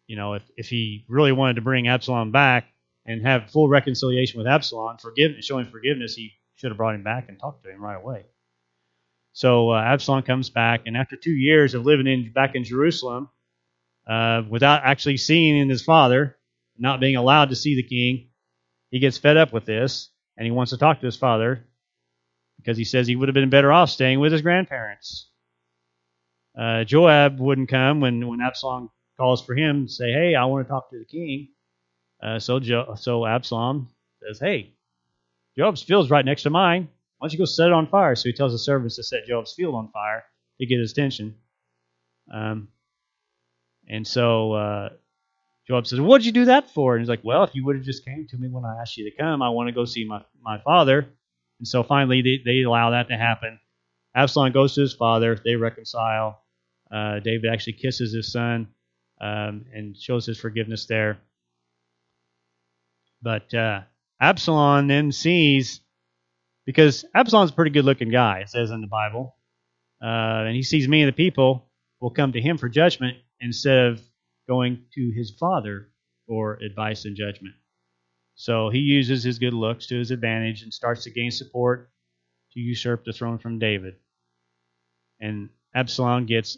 you 0.06 0.16
know, 0.16 0.34
if, 0.34 0.42
if 0.56 0.68
he 0.68 1.06
really 1.08 1.32
wanted 1.32 1.54
to 1.54 1.62
bring 1.62 1.88
Absalom 1.88 2.30
back 2.30 2.66
and 3.06 3.26
have 3.26 3.50
full 3.50 3.68
reconciliation 3.68 4.36
with 4.36 4.46
Absalom, 4.46 4.98
forgive, 4.98 5.32
showing 5.40 5.66
forgiveness, 5.66 6.14
he 6.14 6.32
should 6.58 6.72
have 6.72 6.78
brought 6.78 6.96
him 6.96 7.04
back 7.04 7.28
and 7.30 7.40
talked 7.40 7.64
to 7.64 7.70
him 7.70 7.82
right 7.82 7.96
away. 7.96 8.26
So 9.32 9.70
uh, 9.70 9.80
Absalom 9.80 10.24
comes 10.24 10.50
back, 10.50 10.82
and 10.86 10.96
after 10.96 11.16
two 11.16 11.32
years 11.32 11.74
of 11.74 11.86
living 11.86 12.08
in 12.08 12.32
back 12.32 12.56
in 12.56 12.64
Jerusalem, 12.64 13.30
uh, 14.08 14.42
without 14.48 14.82
actually 14.84 15.18
seeing 15.18 15.68
his 15.68 15.82
father, 15.82 16.36
not 16.78 17.00
being 17.00 17.16
allowed 17.16 17.50
to 17.50 17.56
see 17.56 17.76
the 17.76 17.84
king, 17.84 18.30
he 18.90 18.98
gets 18.98 19.18
fed 19.18 19.36
up 19.36 19.52
with 19.52 19.64
this, 19.66 20.10
and 20.36 20.46
he 20.46 20.50
wants 20.50 20.70
to 20.70 20.78
talk 20.78 21.00
to 21.00 21.06
his 21.06 21.16
father 21.16 21.64
because 22.58 22.76
he 22.76 22.84
says 22.84 23.06
he 23.06 23.16
would 23.16 23.28
have 23.28 23.34
been 23.34 23.50
better 23.50 23.72
off 23.72 23.90
staying 23.90 24.20
with 24.20 24.32
his 24.32 24.42
grandparents. 24.42 25.30
Uh, 26.58 26.84
Joab 26.84 27.38
wouldn't 27.40 27.68
come 27.68 28.00
when, 28.00 28.26
when 28.26 28.40
Absalom 28.40 28.90
calls 29.16 29.44
for 29.44 29.54
him 29.54 29.86
to 29.86 29.92
say, 29.92 30.12
"Hey, 30.12 30.34
I 30.34 30.44
want 30.46 30.66
to 30.66 30.70
talk 30.70 30.90
to 30.90 30.98
the 30.98 31.04
king." 31.04 31.50
Uh, 32.22 32.38
so 32.40 32.60
jo- 32.60 32.94
so 32.96 33.26
Absalom 33.26 33.88
says, 34.22 34.40
"Hey, 34.40 34.74
Joab's 35.58 35.82
field's 35.82 36.10
right 36.10 36.24
next 36.24 36.44
to 36.44 36.50
mine. 36.50 36.88
Why 37.18 37.26
don't 37.26 37.32
you 37.32 37.38
go 37.38 37.44
set 37.44 37.66
it 37.66 37.72
on 37.72 37.88
fire? 37.88 38.14
So 38.14 38.28
he 38.28 38.32
tells 38.32 38.52
the 38.52 38.58
servants 38.58 38.96
to 38.96 39.02
set 39.02 39.26
Joab's 39.26 39.54
field 39.54 39.74
on 39.74 39.90
fire 39.90 40.24
to 40.60 40.66
get 40.66 40.78
his 40.78 40.92
attention. 40.92 41.34
Um, 42.32 42.68
and 43.88 44.06
so 44.06 44.52
uh, 44.52 44.88
Joab 45.66 45.86
says, 45.86 46.00
What'd 46.00 46.24
you 46.24 46.32
do 46.32 46.44
that 46.44 46.70
for? 46.70 46.94
And 46.94 47.02
he's 47.02 47.08
like, 47.08 47.24
Well, 47.24 47.42
if 47.42 47.54
you 47.54 47.64
would 47.64 47.76
have 47.76 47.84
just 47.84 48.04
came 48.04 48.26
to 48.28 48.36
me 48.36 48.48
when 48.48 48.64
I 48.64 48.80
asked 48.80 48.96
you 48.96 49.10
to 49.10 49.16
come, 49.16 49.42
I 49.42 49.48
want 49.48 49.68
to 49.68 49.72
go 49.72 49.84
see 49.84 50.04
my, 50.04 50.22
my 50.40 50.60
father. 50.60 51.08
And 51.58 51.66
so 51.66 51.82
finally, 51.82 52.22
they, 52.22 52.40
they 52.44 52.62
allow 52.62 52.90
that 52.90 53.08
to 53.08 53.16
happen. 53.16 53.58
Absalom 54.14 54.52
goes 54.52 54.74
to 54.76 54.82
his 54.82 54.94
father. 54.94 55.36
They 55.44 55.56
reconcile. 55.56 56.40
Uh, 56.90 57.18
David 57.18 57.50
actually 57.52 57.74
kisses 57.74 58.12
his 58.12 58.30
son 58.30 58.68
um, 59.20 59.66
and 59.74 59.96
shows 59.96 60.24
his 60.26 60.38
forgiveness 60.38 60.86
there. 60.86 61.18
But 63.20 63.52
uh, 63.52 63.80
Absalom 64.20 64.88
then 64.88 65.12
sees, 65.12 65.80
because 66.66 67.04
Absalom's 67.14 67.50
a 67.50 67.54
pretty 67.54 67.70
good 67.70 67.84
looking 67.84 68.10
guy, 68.10 68.40
it 68.40 68.50
says 68.50 68.70
in 68.70 68.80
the 68.80 68.86
Bible, 68.86 69.36
uh, 70.02 70.46
and 70.46 70.54
he 70.54 70.62
sees 70.62 70.88
many 70.88 71.02
of 71.04 71.08
the 71.08 71.12
people 71.12 71.68
will 72.00 72.10
come 72.10 72.32
to 72.32 72.40
him 72.40 72.58
for 72.58 72.68
judgment 72.68 73.16
instead 73.40 73.86
of 73.86 74.00
going 74.48 74.84
to 74.94 75.12
his 75.14 75.32
father 75.38 75.88
for 76.26 76.54
advice 76.54 77.04
and 77.04 77.16
judgment. 77.16 77.54
So 78.34 78.70
he 78.70 78.78
uses 78.78 79.24
his 79.24 79.38
good 79.38 79.54
looks 79.54 79.86
to 79.88 79.98
his 79.98 80.10
advantage 80.10 80.62
and 80.62 80.72
starts 80.72 81.04
to 81.04 81.10
gain 81.10 81.30
support 81.30 81.90
to 82.52 82.60
usurp 82.60 83.04
the 83.04 83.12
throne 83.12 83.38
from 83.38 83.58
David. 83.58 83.94
And 85.20 85.50
Absalom 85.74 86.26
gets 86.26 86.56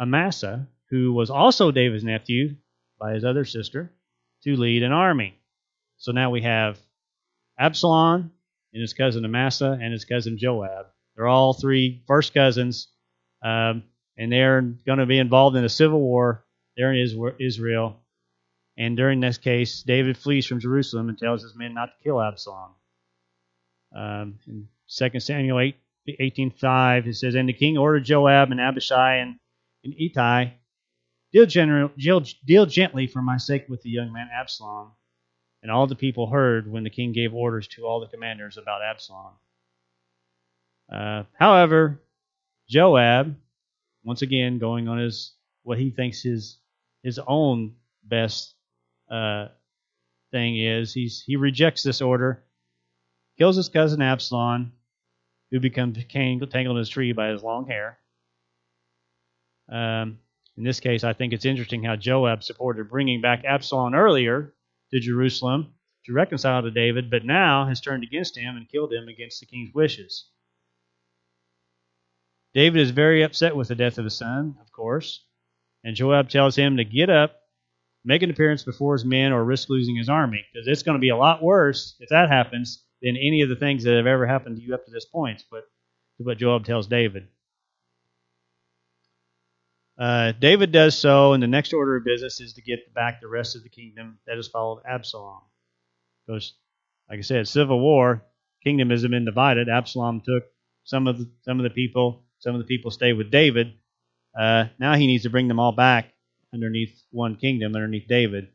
Amasa, 0.00 0.68
who 0.90 1.12
was 1.12 1.30
also 1.30 1.70
David's 1.70 2.04
nephew 2.04 2.56
by 2.98 3.14
his 3.14 3.24
other 3.24 3.44
sister, 3.44 3.92
to 4.42 4.56
lead 4.56 4.82
an 4.82 4.92
army. 4.92 5.38
So 5.98 6.12
now 6.12 6.30
we 6.30 6.42
have 6.42 6.78
Absalom 7.58 8.32
and 8.72 8.80
his 8.80 8.92
cousin 8.92 9.24
Amasa 9.24 9.78
and 9.80 9.92
his 9.92 10.04
cousin 10.04 10.38
Joab. 10.38 10.86
They're 11.16 11.26
all 11.26 11.54
three 11.54 12.02
first 12.06 12.34
cousins, 12.34 12.88
um, 13.42 13.84
and 14.18 14.30
they're 14.30 14.60
going 14.60 14.98
to 14.98 15.06
be 15.06 15.18
involved 15.18 15.56
in 15.56 15.64
a 15.64 15.68
civil 15.68 16.00
war 16.00 16.44
there 16.76 16.92
in 16.92 17.34
Israel. 17.40 18.02
And 18.76 18.96
during 18.96 19.20
this 19.20 19.38
case, 19.38 19.82
David 19.82 20.18
flees 20.18 20.46
from 20.46 20.60
Jerusalem 20.60 21.08
and 21.08 21.18
tells 21.18 21.42
his 21.42 21.54
men 21.56 21.72
not 21.72 21.86
to 21.86 22.04
kill 22.04 22.20
Absalom. 22.20 22.72
Um, 23.96 24.38
in 24.46 24.68
2 24.94 25.20
Samuel 25.20 25.60
8, 25.60 25.76
18.5, 26.20 27.06
it 27.06 27.14
says, 27.14 27.34
And 27.34 27.48
the 27.48 27.54
king 27.54 27.78
ordered 27.78 28.04
Joab 28.04 28.50
and 28.50 28.60
Abishai 28.60 29.16
and, 29.16 29.36
and 29.82 29.94
Ittai, 29.98 30.52
deal, 31.32 31.46
general, 31.46 31.90
deal, 31.96 32.22
deal 32.44 32.66
gently 32.66 33.06
for 33.06 33.22
my 33.22 33.38
sake 33.38 33.64
with 33.70 33.80
the 33.80 33.90
young 33.90 34.12
man 34.12 34.28
Absalom. 34.34 34.92
And 35.66 35.72
all 35.72 35.88
the 35.88 35.96
people 35.96 36.28
heard 36.28 36.70
when 36.70 36.84
the 36.84 36.90
king 36.90 37.10
gave 37.10 37.34
orders 37.34 37.66
to 37.66 37.86
all 37.86 37.98
the 37.98 38.06
commanders 38.06 38.56
about 38.56 38.82
Absalom. 38.82 39.32
Uh, 40.88 41.24
however, 41.36 42.00
Joab, 42.68 43.34
once 44.04 44.22
again, 44.22 44.60
going 44.60 44.86
on 44.86 44.98
his 44.98 45.32
what 45.64 45.76
he 45.76 45.90
thinks 45.90 46.22
his 46.22 46.58
his 47.02 47.18
own 47.26 47.74
best 48.04 48.54
uh, 49.10 49.48
thing 50.30 50.56
is, 50.56 50.94
he's 50.94 51.24
he 51.26 51.34
rejects 51.34 51.82
this 51.82 52.00
order, 52.00 52.44
kills 53.36 53.56
his 53.56 53.68
cousin 53.68 54.00
Absalom, 54.00 54.70
who 55.50 55.58
becomes 55.58 55.98
tangled 56.08 56.54
in 56.54 56.76
his 56.76 56.88
tree 56.88 57.10
by 57.10 57.30
his 57.30 57.42
long 57.42 57.66
hair. 57.66 57.98
Um, 59.68 60.20
in 60.56 60.62
this 60.62 60.78
case, 60.78 61.02
I 61.02 61.12
think 61.12 61.32
it's 61.32 61.44
interesting 61.44 61.82
how 61.82 61.96
Joab 61.96 62.44
supported 62.44 62.88
bringing 62.88 63.20
back 63.20 63.44
Absalom 63.44 63.96
earlier 63.96 64.52
to 64.92 65.00
Jerusalem 65.00 65.74
to 66.06 66.12
reconcile 66.12 66.62
to 66.62 66.70
David, 66.70 67.10
but 67.10 67.24
now 67.24 67.66
has 67.66 67.80
turned 67.80 68.04
against 68.04 68.36
him 68.38 68.56
and 68.56 68.68
killed 68.68 68.92
him 68.92 69.08
against 69.08 69.40
the 69.40 69.46
king's 69.46 69.74
wishes. 69.74 70.28
David 72.54 72.80
is 72.80 72.90
very 72.90 73.22
upset 73.22 73.54
with 73.54 73.68
the 73.68 73.74
death 73.74 73.98
of 73.98 74.04
his 74.04 74.16
son, 74.16 74.56
of 74.60 74.72
course, 74.72 75.24
and 75.84 75.96
Joab 75.96 76.28
tells 76.28 76.56
him 76.56 76.76
to 76.76 76.84
get 76.84 77.10
up, 77.10 77.36
make 78.04 78.22
an 78.22 78.30
appearance 78.30 78.62
before 78.62 78.94
his 78.94 79.04
men, 79.04 79.32
or 79.32 79.44
risk 79.44 79.68
losing 79.68 79.96
his 79.96 80.08
army, 80.08 80.44
because 80.52 80.66
it's 80.66 80.82
going 80.82 80.96
to 80.96 81.00
be 81.00 81.10
a 81.10 81.16
lot 81.16 81.42
worse 81.42 81.96
if 82.00 82.08
that 82.08 82.30
happens 82.30 82.84
than 83.02 83.16
any 83.16 83.42
of 83.42 83.48
the 83.48 83.56
things 83.56 83.84
that 83.84 83.96
have 83.96 84.06
ever 84.06 84.26
happened 84.26 84.56
to 84.56 84.62
you 84.62 84.74
up 84.74 84.84
to 84.84 84.90
this 84.90 85.04
point. 85.04 85.42
But 85.50 85.64
what 86.18 86.38
Joab 86.38 86.64
tells 86.64 86.86
David. 86.86 87.28
Uh, 89.98 90.32
David 90.32 90.72
does 90.72 90.96
so, 90.98 91.32
and 91.32 91.42
the 91.42 91.46
next 91.46 91.72
order 91.72 91.96
of 91.96 92.04
business 92.04 92.40
is 92.40 92.52
to 92.54 92.62
get 92.62 92.92
back 92.92 93.20
the 93.20 93.28
rest 93.28 93.56
of 93.56 93.62
the 93.62 93.68
kingdom 93.68 94.18
that 94.26 94.36
has 94.36 94.48
followed 94.48 94.82
Absalom. 94.86 95.40
Because, 96.26 96.54
like 97.08 97.18
I 97.18 97.22
said, 97.22 97.48
civil 97.48 97.80
war, 97.80 98.22
kingdom 98.62 98.90
has 98.90 99.06
been 99.06 99.24
divided. 99.24 99.68
Absalom 99.68 100.20
took 100.20 100.44
some 100.84 101.06
of 101.06 101.18
the, 101.18 101.30
some 101.42 101.58
of 101.58 101.64
the 101.64 101.70
people, 101.70 102.24
some 102.38 102.54
of 102.54 102.60
the 102.60 102.66
people 102.66 102.90
stayed 102.90 103.14
with 103.14 103.30
David. 103.30 103.72
Uh, 104.38 104.66
now 104.78 104.94
he 104.96 105.06
needs 105.06 105.22
to 105.22 105.30
bring 105.30 105.48
them 105.48 105.58
all 105.58 105.72
back 105.72 106.12
underneath 106.52 107.02
one 107.10 107.36
kingdom, 107.36 107.74
underneath 107.74 108.06
David. 108.06 108.48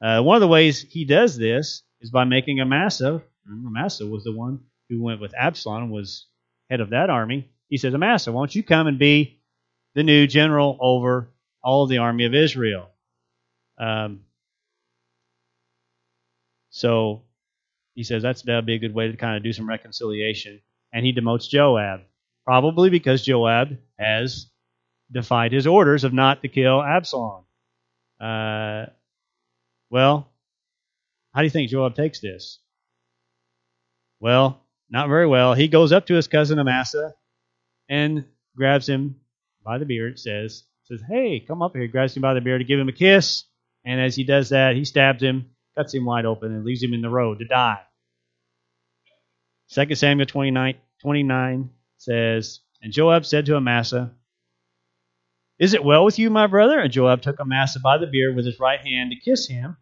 Uh, 0.00 0.22
one 0.22 0.36
of 0.36 0.40
the 0.40 0.48
ways 0.48 0.80
he 0.80 1.04
does 1.04 1.36
this 1.36 1.82
is 2.00 2.10
by 2.10 2.24
making 2.24 2.60
Amasa. 2.60 3.22
Remember, 3.46 3.68
Amasa 3.68 4.06
was 4.06 4.24
the 4.24 4.32
one 4.32 4.60
who 4.88 5.02
went 5.02 5.20
with 5.20 5.34
Absalom, 5.36 5.90
was 5.90 6.26
head 6.70 6.80
of 6.80 6.90
that 6.90 7.10
army. 7.10 7.50
He 7.68 7.76
says, 7.76 7.94
Amasa, 7.94 8.32
why 8.32 8.40
don't 8.40 8.54
you 8.54 8.62
come 8.62 8.86
and 8.86 8.98
be 8.98 9.40
the 9.94 10.02
new 10.02 10.26
general 10.26 10.76
over 10.80 11.30
all 11.62 11.86
the 11.86 11.98
army 11.98 12.24
of 12.24 12.34
Israel. 12.34 12.90
Um, 13.78 14.20
so 16.70 17.22
he 17.94 18.02
says 18.02 18.22
that's 18.22 18.42
that'd 18.42 18.66
be 18.66 18.74
a 18.74 18.78
good 18.78 18.94
way 18.94 19.10
to 19.10 19.16
kind 19.16 19.36
of 19.36 19.42
do 19.42 19.52
some 19.52 19.68
reconciliation. 19.68 20.60
And 20.92 21.04
he 21.04 21.12
demotes 21.12 21.48
Joab, 21.48 22.00
probably 22.44 22.90
because 22.90 23.24
Joab 23.24 23.78
has 23.98 24.46
defied 25.10 25.52
his 25.52 25.66
orders 25.66 26.04
of 26.04 26.12
not 26.12 26.42
to 26.42 26.48
kill 26.48 26.82
Absalom. 26.82 27.44
Uh, 28.20 28.86
well, 29.90 30.28
how 31.32 31.40
do 31.40 31.44
you 31.44 31.50
think 31.50 31.70
Joab 31.70 31.94
takes 31.94 32.20
this? 32.20 32.58
Well, 34.20 34.60
not 34.90 35.08
very 35.08 35.26
well. 35.26 35.54
He 35.54 35.68
goes 35.68 35.92
up 35.92 36.06
to 36.06 36.14
his 36.14 36.28
cousin 36.28 36.58
Amasa 36.58 37.14
and 37.88 38.24
grabs 38.56 38.88
him 38.88 39.16
by 39.64 39.78
the 39.78 39.86
beard, 39.86 40.18
says, 40.18 40.64
says, 40.84 41.02
Hey, 41.08 41.40
come 41.40 41.62
up 41.62 41.74
here. 41.74 41.86
Grabs 41.86 42.16
him 42.16 42.22
by 42.22 42.34
the 42.34 42.40
beard 42.40 42.60
to 42.60 42.66
give 42.66 42.78
him 42.78 42.88
a 42.88 42.92
kiss. 42.92 43.44
And 43.84 44.00
as 44.00 44.16
he 44.16 44.24
does 44.24 44.50
that, 44.50 44.76
he 44.76 44.84
stabs 44.84 45.22
him, 45.22 45.50
cuts 45.76 45.94
him 45.94 46.04
wide 46.04 46.26
open, 46.26 46.52
and 46.52 46.64
leaves 46.64 46.82
him 46.82 46.94
in 46.94 47.02
the 47.02 47.10
road 47.10 47.38
to 47.38 47.46
die. 47.46 47.80
2 49.72 49.94
Samuel 49.94 50.26
29, 50.26 50.74
29 51.00 51.70
says, 51.98 52.60
And 52.82 52.92
Joab 52.92 53.26
said 53.26 53.46
to 53.46 53.56
Amasa, 53.56 54.12
Is 55.58 55.74
it 55.74 55.84
well 55.84 56.04
with 56.04 56.18
you, 56.18 56.30
my 56.30 56.46
brother? 56.46 56.78
And 56.78 56.92
Joab 56.92 57.22
took 57.22 57.40
Amasa 57.40 57.80
by 57.80 57.98
the 57.98 58.06
beard 58.06 58.36
with 58.36 58.46
his 58.46 58.60
right 58.60 58.80
hand 58.80 59.10
to 59.10 59.30
kiss 59.30 59.48
him. 59.48 59.76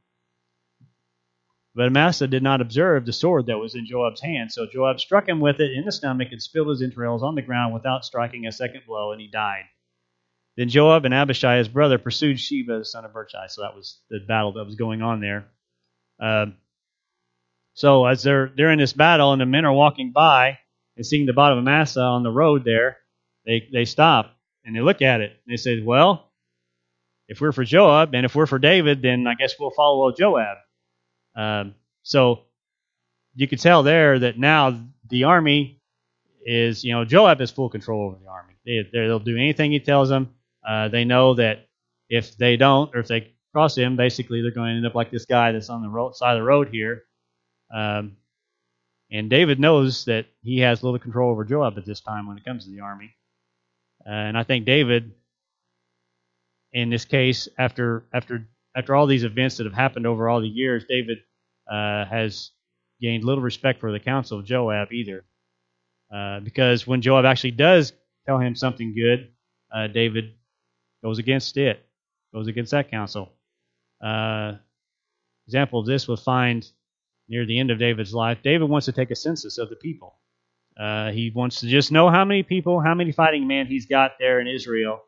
But 1.74 1.86
Amasa 1.86 2.28
did 2.28 2.42
not 2.42 2.60
observe 2.60 3.06
the 3.06 3.12
sword 3.14 3.46
that 3.46 3.58
was 3.58 3.74
in 3.74 3.86
Joab's 3.86 4.20
hand, 4.20 4.52
so 4.52 4.66
Joab 4.70 5.00
struck 5.00 5.26
him 5.26 5.40
with 5.40 5.58
it 5.58 5.72
in 5.72 5.86
the 5.86 5.92
stomach 5.92 6.28
and 6.30 6.42
spilled 6.42 6.68
his 6.68 6.82
entrails 6.82 7.22
on 7.22 7.34
the 7.34 7.42
ground 7.42 7.72
without 7.72 8.04
striking 8.04 8.46
a 8.46 8.52
second 8.52 8.82
blow, 8.86 9.12
and 9.12 9.20
he 9.20 9.28
died. 9.28 9.64
Then 10.56 10.68
Joab 10.68 11.04
and 11.04 11.14
Abishai, 11.14 11.58
his 11.58 11.68
brother, 11.68 11.98
pursued 11.98 12.38
Sheba, 12.38 12.78
the 12.78 12.84
son 12.84 13.04
of 13.04 13.12
Bichri. 13.12 13.48
So 13.48 13.62
that 13.62 13.74
was 13.74 14.00
the 14.10 14.20
battle 14.26 14.52
that 14.54 14.64
was 14.64 14.74
going 14.74 15.00
on 15.02 15.20
there. 15.20 15.46
Uh, 16.20 16.46
so 17.74 18.04
as 18.04 18.22
they're 18.22 18.52
they're 18.54 18.70
in 18.70 18.78
this 18.78 18.92
battle, 18.92 19.32
and 19.32 19.40
the 19.40 19.46
men 19.46 19.64
are 19.64 19.72
walking 19.72 20.12
by 20.12 20.58
and 20.96 21.06
seeing 21.06 21.26
the 21.26 21.32
body 21.32 21.52
of 21.52 21.58
Amasa 21.58 22.02
on 22.02 22.22
the 22.22 22.30
road 22.30 22.64
there, 22.64 22.98
they 23.46 23.68
they 23.72 23.86
stop 23.86 24.36
and 24.64 24.76
they 24.76 24.80
look 24.80 25.00
at 25.00 25.22
it. 25.22 25.30
And 25.30 25.52
they 25.52 25.56
say, 25.56 25.80
"Well, 25.82 26.30
if 27.28 27.40
we're 27.40 27.52
for 27.52 27.64
Joab 27.64 28.14
and 28.14 28.26
if 28.26 28.34
we're 28.34 28.46
for 28.46 28.58
David, 28.58 29.00
then 29.00 29.26
I 29.26 29.34
guess 29.34 29.54
we'll 29.58 29.70
follow 29.70 30.12
Joab." 30.12 30.58
Um, 31.34 31.74
so 32.02 32.42
you 33.34 33.48
could 33.48 33.60
tell 33.60 33.82
there 33.82 34.18
that 34.18 34.38
now 34.38 34.78
the 35.08 35.24
army 35.24 35.80
is, 36.44 36.84
you 36.84 36.92
know, 36.92 37.04
Joab 37.04 37.40
has 37.40 37.50
full 37.50 37.70
control 37.70 38.08
over 38.08 38.18
the 38.22 38.28
army. 38.28 38.54
They, 38.66 38.88
they'll 38.92 39.18
do 39.18 39.36
anything 39.36 39.72
he 39.72 39.80
tells 39.80 40.08
them. 40.08 40.34
Uh, 40.66 40.88
they 40.88 41.04
know 41.04 41.34
that 41.34 41.68
if 42.08 42.36
they 42.36 42.56
don't, 42.56 42.94
or 42.94 43.00
if 43.00 43.08
they 43.08 43.32
cross 43.52 43.76
him, 43.76 43.96
basically 43.96 44.42
they're 44.42 44.50
going 44.50 44.70
to 44.70 44.76
end 44.76 44.86
up 44.86 44.94
like 44.94 45.10
this 45.10 45.26
guy 45.26 45.52
that's 45.52 45.70
on 45.70 45.82
the 45.82 45.88
road, 45.88 46.14
side 46.14 46.32
of 46.32 46.38
the 46.38 46.46
road 46.46 46.68
here. 46.70 47.02
Um, 47.72 48.16
and 49.10 49.28
David 49.28 49.60
knows 49.60 50.06
that 50.06 50.26
he 50.42 50.60
has 50.60 50.82
little 50.82 50.98
control 50.98 51.30
over 51.30 51.44
Joab 51.44 51.76
at 51.76 51.84
this 51.84 52.00
time 52.00 52.26
when 52.26 52.38
it 52.38 52.44
comes 52.44 52.64
to 52.64 52.70
the 52.70 52.80
army. 52.80 53.14
Uh, 54.06 54.10
and 54.10 54.38
I 54.38 54.42
think 54.42 54.64
David, 54.64 55.12
in 56.72 56.90
this 56.90 57.04
case, 57.04 57.48
after 57.58 58.04
after 58.12 58.48
after 58.74 58.94
all 58.94 59.06
these 59.06 59.24
events 59.24 59.58
that 59.58 59.64
have 59.64 59.74
happened 59.74 60.06
over 60.06 60.28
all 60.28 60.40
the 60.40 60.48
years, 60.48 60.84
David 60.88 61.18
uh, 61.70 62.06
has 62.06 62.50
gained 63.00 63.24
little 63.24 63.42
respect 63.42 63.80
for 63.80 63.92
the 63.92 64.00
counsel 64.00 64.38
of 64.38 64.46
Joab 64.46 64.92
either. 64.92 65.24
Uh, 66.12 66.40
because 66.40 66.86
when 66.86 67.02
Joab 67.02 67.24
actually 67.24 67.52
does 67.52 67.92
tell 68.26 68.38
him 68.38 68.54
something 68.54 68.94
good, 68.94 69.30
uh, 69.74 69.88
David 69.88 70.32
goes 71.02 71.18
against 71.18 71.56
it, 71.56 71.84
goes 72.32 72.48
against 72.48 72.72
that 72.72 72.90
counsel. 72.90 73.32
Uh, 74.02 74.54
example 75.46 75.80
of 75.80 75.86
this 75.86 76.08
we'll 76.08 76.16
find 76.16 76.68
near 77.28 77.46
the 77.46 77.58
end 77.58 77.70
of 77.70 77.78
David's 77.78 78.14
life. 78.14 78.38
David 78.42 78.68
wants 78.68 78.86
to 78.86 78.92
take 78.92 79.10
a 79.10 79.16
census 79.16 79.58
of 79.58 79.68
the 79.68 79.76
people. 79.76 80.16
Uh, 80.78 81.10
he 81.10 81.30
wants 81.34 81.60
to 81.60 81.66
just 81.66 81.92
know 81.92 82.10
how 82.10 82.24
many 82.24 82.42
people, 82.42 82.80
how 82.80 82.94
many 82.94 83.12
fighting 83.12 83.46
men 83.46 83.66
he's 83.66 83.86
got 83.86 84.12
there 84.18 84.40
in 84.40 84.46
Israel. 84.46 85.02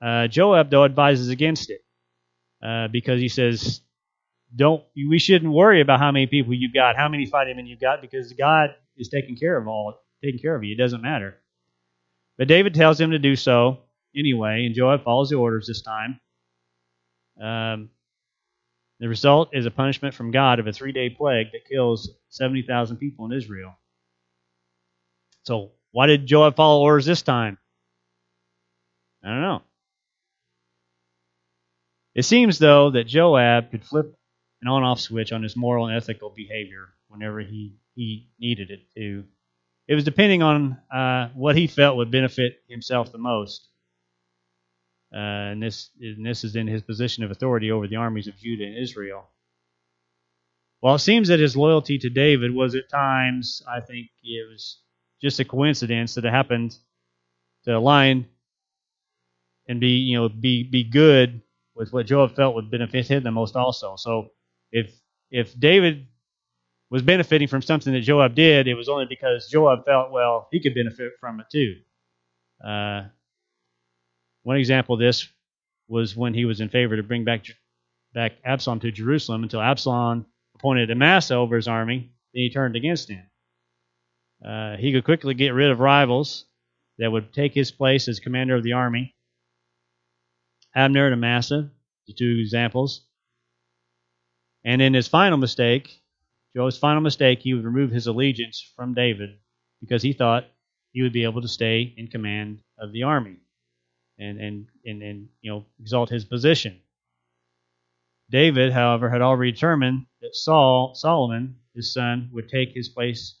Uh, 0.00 0.28
Joab, 0.28 0.70
though, 0.70 0.84
advises 0.84 1.28
against 1.28 1.70
it 1.70 1.84
uh, 2.62 2.88
because 2.88 3.20
he 3.20 3.28
says, 3.28 3.80
"Don't 4.54 4.84
we 4.94 5.18
shouldn't 5.18 5.52
worry 5.52 5.80
about 5.80 5.98
how 5.98 6.12
many 6.12 6.26
people 6.26 6.54
you've 6.54 6.74
got, 6.74 6.96
how 6.96 7.08
many 7.08 7.26
fighting 7.26 7.56
men 7.56 7.66
you've 7.66 7.80
got, 7.80 8.00
because 8.00 8.32
God 8.34 8.70
is 8.96 9.08
taking 9.08 9.36
care 9.36 9.56
of 9.56 9.66
all, 9.66 9.94
taking 10.22 10.40
care 10.40 10.54
of 10.54 10.62
you. 10.62 10.74
It 10.74 10.78
doesn't 10.78 11.02
matter." 11.02 11.36
But 12.38 12.48
David 12.48 12.74
tells 12.74 13.00
him 13.00 13.10
to 13.12 13.18
do 13.18 13.34
so 13.34 13.78
anyway, 14.16 14.66
and 14.66 14.74
Joab 14.74 15.04
follows 15.04 15.30
the 15.30 15.36
orders 15.36 15.66
this 15.66 15.82
time. 15.82 16.20
Um, 17.40 17.90
the 18.98 19.08
result 19.08 19.50
is 19.52 19.66
a 19.66 19.70
punishment 19.70 20.14
from 20.14 20.30
God 20.30 20.58
of 20.58 20.66
a 20.66 20.72
three-day 20.72 21.10
plague 21.10 21.48
that 21.52 21.68
kills 21.68 22.10
70,000 22.30 22.96
people 22.96 23.26
in 23.26 23.32
Israel. 23.32 23.76
So, 25.44 25.72
why 25.92 26.06
did 26.06 26.26
Joab 26.26 26.56
follow 26.56 26.82
orders 26.82 27.06
this 27.06 27.22
time? 27.22 27.58
I 29.22 29.28
don't 29.28 29.42
know. 29.42 29.62
It 32.14 32.24
seems, 32.24 32.58
though, 32.58 32.90
that 32.90 33.06
Joab 33.06 33.70
could 33.70 33.84
flip 33.84 34.16
an 34.62 34.68
on 34.68 34.82
off 34.82 35.00
switch 35.00 35.32
on 35.32 35.42
his 35.42 35.56
moral 35.56 35.86
and 35.86 35.96
ethical 35.96 36.30
behavior 36.30 36.88
whenever 37.08 37.40
he, 37.40 37.74
he 37.94 38.30
needed 38.40 38.70
it 38.70 38.90
to. 38.96 39.24
It 39.86 39.94
was 39.94 40.04
depending 40.04 40.42
on 40.42 40.78
uh, 40.92 41.28
what 41.34 41.56
he 41.56 41.66
felt 41.66 41.96
would 41.98 42.10
benefit 42.10 42.62
himself 42.68 43.12
the 43.12 43.18
most. 43.18 43.68
Uh, 45.16 45.52
and, 45.52 45.62
this, 45.62 45.88
and 45.98 46.26
this 46.26 46.44
is 46.44 46.56
in 46.56 46.66
his 46.66 46.82
position 46.82 47.24
of 47.24 47.30
authority 47.30 47.70
over 47.70 47.88
the 47.88 47.96
armies 47.96 48.28
of 48.28 48.36
Judah 48.36 48.64
and 48.64 48.76
Israel. 48.76 49.30
While 50.80 50.96
it 50.96 50.98
seems 50.98 51.28
that 51.28 51.40
his 51.40 51.56
loyalty 51.56 51.96
to 51.98 52.10
David 52.10 52.54
was 52.54 52.74
at 52.74 52.90
times, 52.90 53.62
I 53.66 53.80
think 53.80 54.08
it 54.22 54.46
was 54.46 54.78
just 55.22 55.40
a 55.40 55.44
coincidence 55.44 56.14
that 56.14 56.26
it 56.26 56.32
happened 56.32 56.76
to 57.64 57.74
align 57.74 58.26
and 59.66 59.80
be, 59.80 59.96
you 59.96 60.18
know, 60.18 60.28
be 60.28 60.64
be 60.64 60.84
good 60.84 61.40
with 61.74 61.94
what 61.94 62.06
Joab 62.06 62.36
felt 62.36 62.54
would 62.54 62.70
benefit 62.70 63.08
him 63.08 63.22
the 63.22 63.30
most 63.30 63.56
also. 63.56 63.96
So 63.96 64.32
if 64.70 64.92
if 65.30 65.58
David 65.58 66.08
was 66.90 67.02
benefiting 67.02 67.48
from 67.48 67.62
something 67.62 67.92
that 67.94 68.02
Joab 68.02 68.34
did, 68.34 68.68
it 68.68 68.74
was 68.74 68.88
only 68.88 69.06
because 69.08 69.48
Joab 69.48 69.84
felt, 69.86 70.12
well, 70.12 70.48
he 70.52 70.60
could 70.60 70.74
benefit 70.74 71.12
from 71.18 71.40
it 71.40 71.46
too. 71.50 71.76
Uh, 72.64 73.04
one 74.46 74.58
example 74.58 74.94
of 74.94 75.00
this 75.00 75.26
was 75.88 76.16
when 76.16 76.32
he 76.32 76.44
was 76.44 76.60
in 76.60 76.68
favor 76.68 76.94
to 76.94 77.02
bring 77.02 77.24
back 77.24 77.46
back 78.14 78.34
Absalom 78.44 78.78
to 78.78 78.92
Jerusalem 78.92 79.42
until 79.42 79.60
Absalom 79.60 80.24
appointed 80.54 80.88
Amasa 80.88 81.34
over 81.34 81.56
his 81.56 81.66
army. 81.66 82.12
Then 82.32 82.42
he 82.44 82.50
turned 82.50 82.76
against 82.76 83.10
him. 83.10 83.24
Uh, 84.46 84.76
he 84.76 84.92
could 84.92 85.02
quickly 85.02 85.34
get 85.34 85.52
rid 85.52 85.72
of 85.72 85.80
rivals 85.80 86.44
that 86.98 87.10
would 87.10 87.32
take 87.32 87.54
his 87.54 87.72
place 87.72 88.06
as 88.06 88.20
commander 88.20 88.54
of 88.54 88.62
the 88.62 88.74
army. 88.74 89.16
Abner 90.76 91.06
and 91.06 91.14
Amasa, 91.14 91.68
the 92.06 92.12
two 92.12 92.38
examples. 92.40 93.00
And 94.64 94.80
in 94.80 94.94
his 94.94 95.08
final 95.08 95.38
mistake, 95.38 95.90
Joab's 96.54 96.78
final 96.78 97.00
mistake, 97.00 97.40
he 97.40 97.52
would 97.52 97.64
remove 97.64 97.90
his 97.90 98.06
allegiance 98.06 98.72
from 98.76 98.94
David 98.94 99.38
because 99.80 100.02
he 100.04 100.12
thought 100.12 100.46
he 100.92 101.02
would 101.02 101.12
be 101.12 101.24
able 101.24 101.42
to 101.42 101.48
stay 101.48 101.92
in 101.96 102.06
command 102.06 102.60
of 102.78 102.92
the 102.92 103.02
army 103.02 103.38
and, 104.18 104.40
and, 104.40 104.66
and, 104.84 105.02
and 105.02 105.28
you 105.40 105.50
know 105.50 105.66
exalt 105.80 106.10
his 106.10 106.24
position. 106.24 106.80
David, 108.30 108.72
however, 108.72 109.08
had 109.08 109.22
already 109.22 109.52
determined 109.52 110.06
that 110.20 110.34
Saul, 110.34 110.94
Solomon, 110.94 111.56
his 111.74 111.92
son, 111.92 112.28
would 112.32 112.48
take 112.48 112.72
his 112.72 112.88
place 112.88 113.38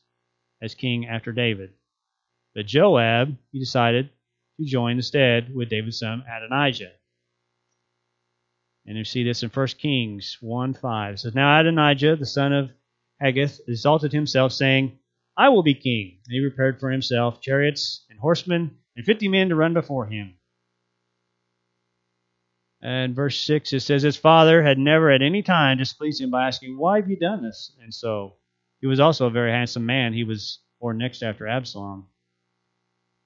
as 0.62 0.74
king 0.74 1.06
after 1.06 1.32
David. 1.32 1.72
But 2.54 2.66
Joab, 2.66 3.36
he 3.50 3.58
decided 3.58 4.10
to 4.58 4.64
join 4.64 4.96
instead 4.96 5.54
with 5.54 5.68
David's 5.68 5.98
son 5.98 6.24
Adonijah. 6.30 6.92
And 8.86 8.96
you 8.96 9.04
see 9.04 9.24
this 9.24 9.42
in 9.42 9.50
1 9.50 9.66
Kings 9.78 10.38
1 10.40 10.74
5. 10.74 11.14
It 11.14 11.18
says, 11.18 11.34
Now 11.34 11.60
Adonijah, 11.60 12.16
the 12.16 12.26
son 12.26 12.52
of 12.52 12.70
Haggith, 13.20 13.60
exalted 13.66 14.12
himself, 14.12 14.52
saying, 14.52 14.98
I 15.36 15.48
will 15.48 15.64
be 15.64 15.74
king. 15.74 16.18
And 16.26 16.34
he 16.34 16.40
prepared 16.40 16.78
for 16.78 16.90
himself 16.90 17.40
chariots 17.40 18.04
and 18.08 18.18
horsemen 18.18 18.78
and 18.96 19.04
fifty 19.04 19.28
men 19.28 19.48
to 19.50 19.56
run 19.56 19.74
before 19.74 20.06
him. 20.06 20.34
And 22.82 23.14
verse 23.16 23.40
6, 23.40 23.72
it 23.72 23.80
says, 23.80 24.02
His 24.02 24.16
father 24.16 24.62
had 24.62 24.78
never 24.78 25.10
at 25.10 25.22
any 25.22 25.42
time 25.42 25.78
displeased 25.78 26.20
him 26.20 26.30
by 26.30 26.46
asking, 26.46 26.78
Why 26.78 27.00
have 27.00 27.08
you 27.08 27.16
done 27.16 27.42
this? 27.42 27.72
And 27.82 27.92
so 27.92 28.34
he 28.80 28.86
was 28.86 29.00
also 29.00 29.26
a 29.26 29.30
very 29.30 29.50
handsome 29.50 29.86
man. 29.86 30.12
He 30.12 30.24
was 30.24 30.60
born 30.80 30.98
next 30.98 31.22
after 31.22 31.46
Absalom. 31.46 32.06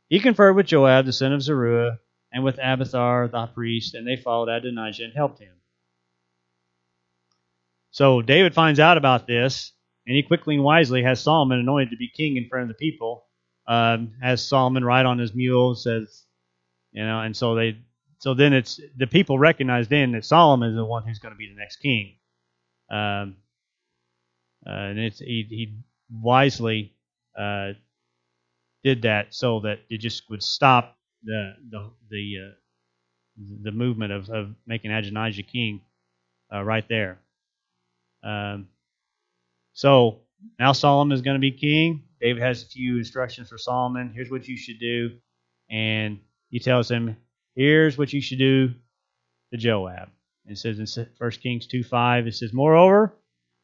He 0.09 0.21
conferred 0.21 0.55
with 0.55 0.67
Joab, 0.67 1.07
the 1.07 1.13
son 1.13 1.33
of 1.33 1.43
Zeruiah, 1.43 1.99
and 2.33 2.45
with 2.45 2.59
Abiathar 2.63 3.29
the 3.29 3.47
priest, 3.47 3.95
and 3.95 4.07
they 4.07 4.17
followed 4.17 4.49
Adonijah 4.49 5.05
and 5.05 5.13
helped 5.15 5.41
him. 5.41 5.55
So 7.91 8.23
David 8.23 8.55
finds 8.55 8.79
out 8.81 8.97
about 8.99 9.27
this, 9.27 9.73
and 10.07 10.17
he 10.17 10.23
quickly 10.23 10.55
and 10.55 10.65
wisely 10.65 11.03
has 11.03 11.21
Solomon 11.21 11.59
anointed 11.59 11.91
to 11.91 11.97
be 11.97 12.09
king 12.09 12.37
in 12.37 12.49
front 12.49 12.63
of 12.63 12.69
the 12.69 12.75
people. 12.75 13.25
Um, 13.67 14.15
has 14.21 14.47
Solomon 14.47 14.85
ride 14.85 15.07
on 15.07 15.19
his 15.19 15.35
mule, 15.35 15.75
says, 15.75 16.25
you 16.93 17.05
know, 17.05 17.21
and 17.21 17.37
so 17.37 17.55
they, 17.55 17.79
so 18.21 18.35
then 18.35 18.53
it's 18.53 18.79
the 18.99 19.07
people 19.07 19.39
recognize 19.39 19.89
then 19.89 20.13
that 20.13 20.27
Solomon 20.27 20.71
is 20.71 20.77
the 20.77 20.85
one 20.85 21.05
who's 21.07 21.19
going 21.19 21.33
to 21.33 21.39
be 21.39 21.49
the 21.49 21.59
next 21.59 21.77
king. 21.77 22.17
Um, 22.91 23.37
uh, 24.67 24.93
and 24.93 24.99
it's 24.99 25.21
he, 25.21 25.47
he 25.49 25.75
wisely 26.13 26.95
uh, 27.39 27.73
did 28.85 29.03
that 29.03 29.35
so 29.35 29.61
that 29.61 29.79
it 29.89 29.99
just 29.99 30.29
would 30.29 30.43
stop 30.43 30.99
the 31.25 31.55
the 31.71 31.91
the 32.11 32.35
uh, 32.47 32.55
the 33.63 33.73
movement 33.73 34.13
of, 34.13 34.29
of 34.29 34.55
making 34.67 34.91
Adonijah 34.91 35.43
king 35.43 35.81
uh, 36.53 36.63
right 36.63 36.87
there. 36.91 37.21
Um, 38.23 38.69
so 39.73 40.21
now 40.59 40.73
Solomon 40.73 41.15
is 41.15 41.23
going 41.23 41.37
to 41.37 41.41
be 41.41 41.53
king. 41.53 42.03
David 42.21 42.43
has 42.43 42.65
a 42.65 42.67
few 42.67 42.99
instructions 42.99 43.49
for 43.49 43.57
Solomon. 43.57 44.13
Here's 44.15 44.31
what 44.31 44.47
you 44.47 44.59
should 44.59 44.79
do, 44.79 45.13
and 45.71 46.21
he 46.51 46.59
tells 46.59 46.91
him, 46.91 47.17
"Here's 47.61 47.99
what 47.99 48.14
you 48.14 48.23
should 48.23 48.38
do 48.38 48.68
to 49.53 49.59
Joab." 49.59 50.09
It 50.46 50.57
says 50.57 50.79
in 50.79 51.07
1 51.18 51.31
Kings 51.42 51.66
2 51.66 51.83
5, 51.83 52.27
it 52.27 52.33
says, 52.35 52.55
Moreover, 52.55 53.14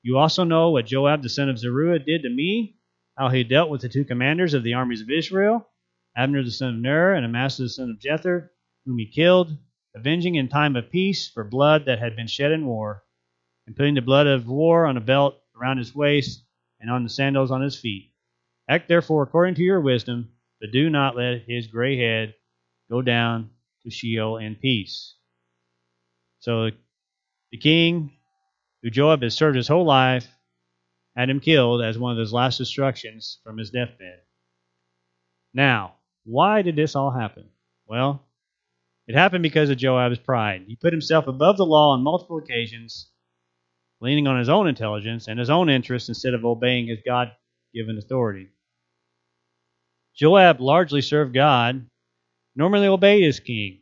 you 0.03 0.19
also 0.19 0.45
know 0.45 0.71
what 0.71 0.85
Joab 0.85 1.23
the 1.23 1.31
son 1.31 1.49
of 1.49 1.59
Zeruiah 1.59 2.01
did 2.01 2.21
to 2.25 2.29
me, 2.29 2.77
how 3.17 3.31
he 3.31 3.43
dealt 3.43 3.71
with 3.71 3.81
the 3.81 3.89
two 3.89 4.05
commanders 4.05 4.53
of 4.53 4.63
the 4.63 4.75
armies 4.75 5.01
of 5.01 5.09
Israel, 5.09 5.67
Abner 6.15 6.45
the 6.45 6.51
son 6.51 6.75
of 6.75 6.81
Ner, 6.83 7.15
and 7.15 7.25
Amasa 7.25 7.63
the 7.63 7.69
son 7.71 7.89
of 7.89 7.99
Jether, 7.99 8.51
whom 8.85 8.99
he 8.99 9.07
killed, 9.07 9.57
avenging 9.95 10.35
in 10.35 10.49
time 10.49 10.77
of 10.77 10.91
peace 10.91 11.27
for 11.31 11.43
blood 11.43 11.87
that 11.87 11.99
had 11.99 12.17
been 12.17 12.27
shed 12.27 12.53
in 12.53 12.67
war, 12.67 13.03
and 13.67 13.75
putting 13.75 13.95
the 13.95 14.03
blood 14.03 14.27
of 14.27 14.47
war 14.47 14.85
on 14.85 14.99
a 14.99 15.01
belt 15.01 15.41
around 15.59 15.79
his 15.79 15.95
waist 15.95 16.45
and 16.81 16.91
on 16.91 17.03
the 17.03 17.09
sandals 17.09 17.51
on 17.51 17.63
his 17.63 17.81
feet. 17.81 18.13
Act 18.69 18.89
therefore 18.89 19.23
according 19.23 19.55
to 19.55 19.63
your 19.63 19.81
wisdom, 19.81 20.33
but 20.61 20.71
do 20.71 20.91
not 20.91 21.17
let 21.17 21.45
his 21.49 21.67
gray 21.67 21.97
head 21.97 22.35
go 22.91 23.01
down 23.01 23.53
to 23.87 23.91
Sheol 23.91 24.37
in 24.39 24.57
peace. 24.57 25.15
So 26.41 26.71
the 27.53 27.59
king, 27.59 28.13
who 28.83 28.91
Joab 28.91 29.23
has 29.23 29.35
served 29.35 29.57
his 29.57 29.69
whole 29.69 29.85
life, 29.85 30.27
had 31.17 31.31
him 31.31 31.41
killed 31.41 31.83
as 31.83 31.99
one 31.99 32.13
of 32.13 32.19
his 32.19 32.33
last 32.33 32.61
instructions 32.61 33.39
from 33.45 33.57
his 33.57 33.71
deathbed. 33.71 34.21
Now, 35.55 35.95
why 36.25 36.63
did 36.63 36.77
this 36.77 36.97
all 36.97 37.11
happen? 37.13 37.49
Well, 37.87 38.23
it 39.07 39.15
happened 39.15 39.45
because 39.45 39.71
of 39.71 39.79
Joab's 39.79 40.19
pride. 40.19 40.65
He 40.67 40.75
put 40.75 40.93
himself 40.93 41.29
above 41.29 41.57
the 41.57 41.65
law 41.65 41.93
on 41.93 42.03
multiple 42.03 42.39
occasions, 42.39 43.09
leaning 44.01 44.27
on 44.27 44.39
his 44.39 44.49
own 44.49 44.67
intelligence 44.67 45.29
and 45.29 45.39
his 45.39 45.49
own 45.49 45.71
interests 45.71 46.09
instead 46.09 46.35
of 46.35 46.45
obeying 46.45 46.89
his 46.89 46.99
God 47.07 47.31
given 47.73 47.97
authority. 47.97 48.49
Joab 50.17 50.61
largely 50.61 51.03
served 51.03 51.35
God, 51.35 51.87
normally 52.57 52.89
obeyed 52.89 53.23
his 53.23 53.39
king, 53.39 53.81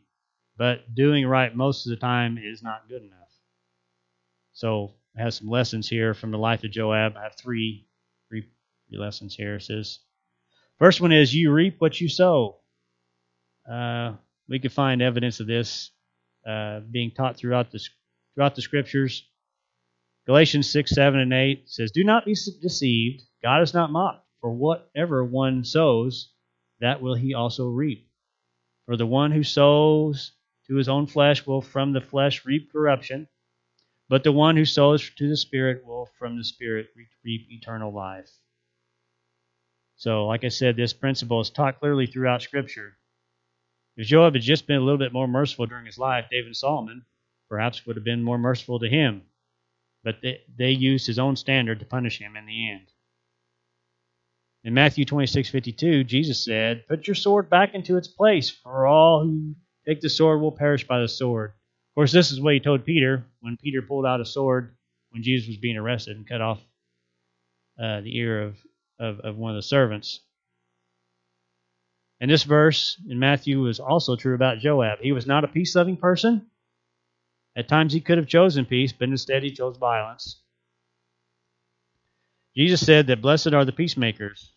but 0.57 0.93
doing 0.93 1.25
right 1.25 1.55
most 1.55 1.85
of 1.85 1.89
the 1.91 1.95
time 1.95 2.37
is 2.37 2.61
not 2.61 2.87
good 2.89 3.01
enough. 3.01 3.15
So 4.53 4.93
I 5.17 5.23
have 5.23 5.33
some 5.33 5.49
lessons 5.49 5.89
here 5.89 6.13
from 6.13 6.31
the 6.31 6.37
life 6.37 6.63
of 6.63 6.71
Joab. 6.71 7.15
I 7.17 7.23
have 7.23 7.35
three, 7.35 7.87
three, 8.29 8.49
three 8.89 8.97
lessons 8.97 9.35
here. 9.35 9.55
It 9.55 9.63
says, 9.63 9.99
First 10.77 10.99
one 10.99 11.13
is 11.13 11.33
you 11.33 11.51
reap 11.51 11.79
what 11.79 11.99
you 12.01 12.09
sow. 12.09 12.57
Uh, 13.69 14.13
we 14.49 14.59
can 14.59 14.69
find 14.69 15.01
evidence 15.01 15.39
of 15.39 15.47
this 15.47 15.91
uh, 16.45 16.81
being 16.81 17.11
taught 17.11 17.37
throughout 17.37 17.71
the 17.71 17.79
throughout 18.33 18.55
the 18.55 18.61
scriptures. 18.61 19.27
Galatians 20.27 20.69
six, 20.69 20.91
seven, 20.91 21.19
and 21.19 21.33
eight 21.33 21.69
says, 21.69 21.91
"Do 21.91 22.03
not 22.03 22.25
be 22.25 22.35
deceived. 22.61 23.23
God 23.41 23.61
is 23.61 23.73
not 23.73 23.91
mocked. 23.91 24.25
For 24.41 24.51
whatever 24.51 25.23
one 25.23 25.63
sows, 25.63 26.31
that 26.81 27.01
will 27.01 27.15
he 27.15 27.33
also 27.33 27.67
reap. 27.69 28.07
For 28.85 28.97
the 28.97 29.07
one 29.07 29.31
who 29.31 29.43
sows 29.43 30.33
to 30.67 30.75
his 30.75 30.87
own 30.89 31.07
flesh 31.07 31.45
will 31.45 31.61
from 31.61 31.93
the 31.93 32.01
flesh 32.01 32.45
reap 32.45 32.71
corruption, 32.71 33.27
but 34.07 34.23
the 34.23 34.31
one 34.31 34.55
who 34.55 34.65
sows 34.65 35.09
to 35.09 35.27
the 35.27 35.37
Spirit 35.37 35.85
will 35.85 36.05
from 36.17 36.37
the 36.37 36.43
Spirit 36.43 36.89
reap 36.95 37.51
eternal 37.51 37.91
life." 37.91 38.29
So, 39.95 40.27
like 40.27 40.43
I 40.43 40.49
said, 40.49 40.75
this 40.75 40.93
principle 40.93 41.41
is 41.41 41.49
taught 41.49 41.79
clearly 41.79 42.05
throughout 42.05 42.41
Scripture. 42.41 42.97
If 43.95 44.07
Joab 44.07 44.33
had 44.33 44.43
just 44.43 44.67
been 44.67 44.77
a 44.77 44.83
little 44.83 44.97
bit 44.97 45.13
more 45.13 45.27
merciful 45.27 45.65
during 45.65 45.85
his 45.85 45.97
life, 45.97 46.27
David 46.29 46.47
and 46.47 46.57
Solomon 46.57 47.05
perhaps 47.47 47.85
would 47.85 47.95
have 47.95 48.05
been 48.05 48.23
more 48.23 48.37
merciful 48.37 48.79
to 48.79 48.89
him. 48.89 49.23
But 50.03 50.21
they, 50.21 50.43
they 50.55 50.71
used 50.71 51.07
his 51.07 51.17
own 51.17 51.35
standard 51.37 51.79
to 51.79 51.85
punish 51.85 52.19
him 52.19 52.35
in 52.35 52.45
the 52.45 52.69
end. 52.69 52.91
In 54.65 54.73
Matthew 54.73 55.05
26:52, 55.05 56.03
Jesus 56.03 56.43
said, 56.43 56.87
"Put 56.87 57.05
your 57.05 57.13
sword 57.13 57.51
back 57.51 57.75
into 57.75 57.97
its 57.97 58.07
place, 58.07 58.49
for 58.49 58.87
all 58.87 59.23
who 59.23 59.55
take 59.85 60.01
the 60.01 60.09
sword 60.09 60.41
will 60.41 60.51
perish 60.51 60.87
by 60.87 60.99
the 60.99 61.07
sword." 61.07 61.51
Of 61.51 61.93
course, 61.93 62.11
this 62.11 62.31
is 62.31 62.41
what 62.41 62.55
he 62.55 62.59
told 62.59 62.83
Peter 62.83 63.27
when 63.41 63.57
Peter 63.57 63.83
pulled 63.83 64.07
out 64.07 64.21
a 64.21 64.25
sword 64.25 64.75
when 65.11 65.21
Jesus 65.21 65.47
was 65.49 65.57
being 65.57 65.77
arrested 65.77 66.17
and 66.17 66.27
cut 66.27 66.41
off 66.41 66.59
uh, 67.77 68.01
the 68.01 68.17
ear 68.17 68.41
of 68.41 68.57
of, 68.97 69.19
of 69.19 69.37
one 69.37 69.51
of 69.51 69.55
the 69.55 69.61
servants. 69.61 70.21
And 72.19 72.31
this 72.31 72.43
verse 72.43 72.99
in 73.07 73.19
Matthew 73.19 73.61
was 73.61 73.79
also 73.79 74.15
true 74.15 74.33
about 74.33 74.61
Joab. 74.61 74.97
He 74.99 75.11
was 75.11 75.27
not 75.27 75.43
a 75.43 75.47
peace 75.47 75.75
loving 75.75 75.97
person. 75.97 76.49
At 77.55 77.67
times 77.67 77.93
he 77.93 78.01
could 78.01 78.17
have 78.17 78.27
chosen 78.27 78.65
peace, 78.65 78.93
but 78.93 79.09
instead 79.09 79.43
he 79.43 79.51
chose 79.51 79.77
violence. 79.77 80.41
Jesus 82.57 82.83
said 82.83 83.05
that 83.07 83.21
blessed 83.21 83.53
are 83.53 83.65
the 83.65 83.71
peacemakers. 83.71 84.54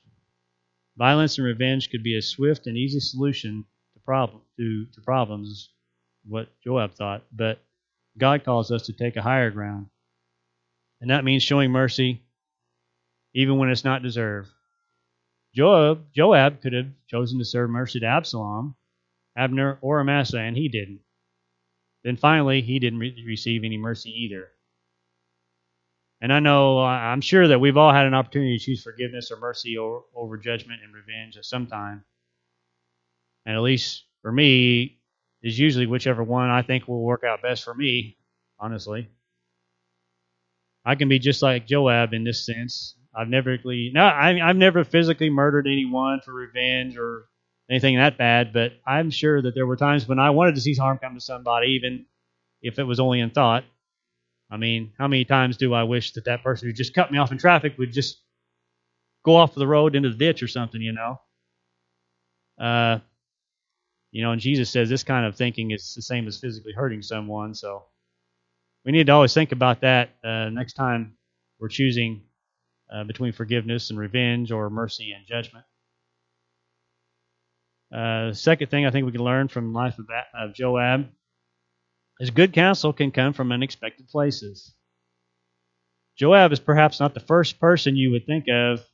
Violence 0.99 1.39
and 1.39 1.47
revenge 1.47 1.91
could 1.91 2.03
be 2.03 2.17
a 2.17 2.23
swift 2.23 2.67
and 2.67 2.77
easy 2.77 2.99
solution 2.99 3.65
to 3.95 4.01
problem 4.01 4.43
to, 4.57 4.85
to 4.87 5.01
problems, 5.01 5.71
what 6.27 6.49
Joab 6.65 6.95
thought, 6.95 7.23
but 7.33 7.61
God 8.19 8.45
calls 8.45 8.73
us 8.73 8.87
to 8.87 8.93
take 8.93 9.15
a 9.15 9.23
higher 9.23 9.53
ground. 9.53 9.87
And 11.01 11.11
that 11.11 11.25
means 11.25 11.45
showing 11.45 11.71
mercy 11.71 12.21
even 13.33 13.59
when 13.59 13.71
it's 13.71 13.85
not 13.85 14.03
deserved. 14.03 14.49
Joab, 15.55 16.13
Joab 16.13 16.61
could 16.61 16.73
have 16.73 16.89
chosen 17.07 17.39
to 17.39 17.45
serve 17.45 17.71
mercy 17.71 18.01
to 18.01 18.07
Absalom, 18.07 18.75
Abner, 19.37 19.79
or 19.81 20.01
Amasa, 20.01 20.39
and 20.41 20.57
he 20.57 20.69
didn't. 20.69 21.01
Then 22.03 22.17
finally, 22.17 22.61
he 22.61 22.81
didn't 22.81 22.99
re- 22.99 23.25
receive 23.25 23.63
any 23.63 23.77
mercy 23.77 24.11
either. 24.11 24.49
And 26.21 26.33
I 26.33 26.41
know, 26.41 26.81
uh, 26.81 26.87
I'm 26.87 27.21
sure 27.21 27.47
that 27.49 27.61
we've 27.61 27.77
all 27.77 27.93
had 27.93 28.07
an 28.07 28.15
opportunity 28.15 28.59
to 28.59 28.65
choose 28.65 28.83
forgiveness 28.83 29.31
or 29.31 29.39
mercy 29.39 29.79
over, 29.79 30.01
over 30.15 30.37
judgment 30.37 30.81
and 30.83 30.93
revenge 30.93 31.37
at 31.37 31.45
some 31.45 31.67
time. 31.67 32.05
And 33.47 33.57
at 33.57 33.63
least 33.63 34.05
for 34.23 34.33
me, 34.33 34.99
is 35.43 35.59
usually 35.59 35.87
whichever 35.87 36.23
one 36.23 36.51
I 36.51 36.63
think 36.63 36.89
will 36.89 37.03
work 37.03 37.23
out 37.25 37.43
best 37.43 37.65
for 37.65 37.75
me, 37.75 38.19
honestly. 38.59 39.09
I 40.85 40.95
can 40.97 41.09
be 41.09 41.19
just 41.19 41.43
like 41.43 41.67
Joab 41.67 42.13
in 42.13 42.25
this 42.25 42.45
sense. 42.45 42.97
I've 43.15 43.29
never 43.29 43.51
really, 43.51 43.91
no, 43.93 44.05
I've 44.05 44.57
never 44.57 44.85
physically 44.85 45.31
murdered 45.31 45.67
anyone 45.67 46.21
for 46.25 46.33
revenge 46.33 46.97
or 46.99 47.27
anything 47.71 47.97
that 47.97 48.19
bad, 48.19 48.53
but 48.53 48.73
I'm 48.87 49.11
sure 49.11 49.43
that 49.43 49.55
there 49.55 49.67
were 49.67 49.77
times 49.77 50.09
when 50.09 50.19
I 50.19 50.31
wanted 50.31 50.55
to 50.55 50.61
see 50.61 50.75
harm 50.75 50.99
come 50.99 51.15
to 51.15 51.21
somebody, 51.21 51.73
even 51.73 52.07
if 52.63 52.79
it 52.79 52.85
was 52.85 53.01
only 53.01 53.21
in 53.21 53.31
thought. 53.31 53.65
I 54.51 54.57
mean, 54.57 54.93
how 54.99 55.09
many 55.09 55.25
times 55.25 55.57
do 55.57 55.75
I 55.75 55.83
wish 55.83 56.13
that 56.13 56.25
that 56.25 56.43
person 56.43 56.69
who 56.69 56.73
just 56.73 56.95
cut 56.95 57.13
me 57.13 57.19
off 57.19 57.33
in 57.33 57.39
traffic 57.39 57.77
would 57.79 57.93
just 57.93 58.23
go 59.25 59.37
off 59.37 59.55
the 59.55 59.67
road 59.67 59.95
into 59.95 60.09
the 60.09 60.17
ditch 60.17 60.43
or 60.43 60.49
something, 60.49 60.81
you 60.81 60.93
know? 60.93 61.21
Uh, 62.59 62.99
you 64.11 64.23
know, 64.23 64.33
and 64.33 64.41
Jesus 64.41 64.71
says 64.71 64.89
this 64.89 65.05
kind 65.05 65.27
of 65.27 65.37
thinking 65.37 65.71
is 65.71 65.93
the 65.95 66.03
same 66.03 66.27
as 66.27 66.41
physically 66.41 66.73
hurting 66.73 67.03
someone. 67.03 67.55
So 67.55 67.85
we 68.85 68.93
need 68.93 69.07
to 69.07 69.13
always 69.13 69.35
think 69.35 69.53
about 69.53 69.83
that 69.83 70.11
uh, 70.25 70.49
next 70.49 70.75
time 70.75 71.19
we're 71.61 71.69
choosing 71.69 72.23
uh, 72.93 73.05
between 73.05 73.33
forgiveness 73.33 73.91
and 73.91 73.99
revenge 73.99 74.51
or 74.51 74.71
mercy 74.71 75.13
and 75.13 75.27
judgment. 75.27 75.67
Uh, 77.95 78.33
second 78.33 78.71
thing 78.71 78.87
I 78.87 78.91
think 78.91 79.07
we 79.07 79.13
can 79.13 79.25
learn 79.25 79.49
from 79.49 79.73
life 79.73 79.99
of, 79.99 80.07
of 80.35 80.55
Joab 80.55 81.09
is 82.21 82.31
good 82.31 82.53
counsel 82.53 82.93
can 82.93 83.11
come 83.11 83.33
from 83.33 83.53
unexpected 83.53 84.09
places. 84.09 84.75
Joab 86.17 86.53
is 86.53 86.59
perhaps 86.61 86.99
not 86.99 87.15
the 87.15 87.21
first 87.21 87.61
person 87.61 87.97
you 87.97 88.11
would 88.11 88.27
think 88.27 88.47
of 88.49 88.85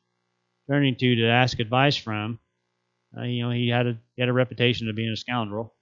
turning 0.69 0.95
to 0.97 1.17
to 1.17 1.27
ask 1.27 1.59
advice 1.59 1.97
from. 1.97 2.39
Uh, 3.17 3.23
you 3.23 3.43
know, 3.43 3.51
he 3.51 3.69
had 3.69 3.87
a 3.87 3.99
he 4.15 4.23
had 4.23 4.29
a 4.29 4.33
reputation 4.33 4.89
of 4.89 4.97
being 4.97 5.11
a 5.11 5.17
scoundrel. 5.17 5.75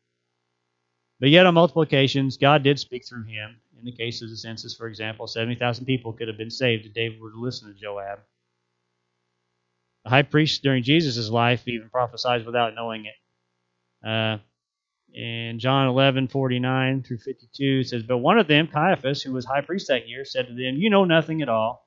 But 1.20 1.30
yet, 1.30 1.46
on 1.46 1.54
multiple 1.54 1.82
occasions, 1.82 2.36
God 2.36 2.62
did 2.64 2.78
speak 2.80 3.06
through 3.06 3.24
him. 3.24 3.56
In 3.78 3.84
the 3.84 3.92
case 3.92 4.22
of 4.22 4.30
the 4.30 4.36
census, 4.36 4.76
for 4.76 4.86
example, 4.86 5.26
70,000 5.26 5.84
people 5.84 6.12
could 6.12 6.28
have 6.28 6.36
been 6.36 6.50
saved 6.50 6.86
if 6.86 6.94
David 6.94 7.20
were 7.20 7.30
to 7.30 7.40
listen 7.40 7.72
to 7.72 7.80
Joab. 7.80 8.20
The 10.04 10.10
high 10.10 10.22
priest 10.22 10.62
during 10.62 10.82
Jesus' 10.82 11.28
life 11.28 11.66
even 11.66 11.90
prophesied 11.90 12.44
without 12.44 12.74
knowing 12.74 13.06
it. 13.06 14.08
Uh, 14.08 14.38
in 15.14 15.58
John 15.58 15.88
11, 15.88 16.28
49 16.28 17.02
through 17.02 17.18
52, 17.18 17.84
says, 17.84 18.02
But 18.02 18.18
one 18.18 18.38
of 18.38 18.46
them, 18.46 18.68
Caiaphas, 18.68 19.22
who 19.22 19.32
was 19.32 19.44
high 19.44 19.60
priest 19.60 19.88
that 19.88 20.08
year, 20.08 20.24
said 20.24 20.46
to 20.46 20.54
them, 20.54 20.76
You 20.76 20.90
know 20.90 21.04
nothing 21.04 21.42
at 21.42 21.48
all, 21.48 21.86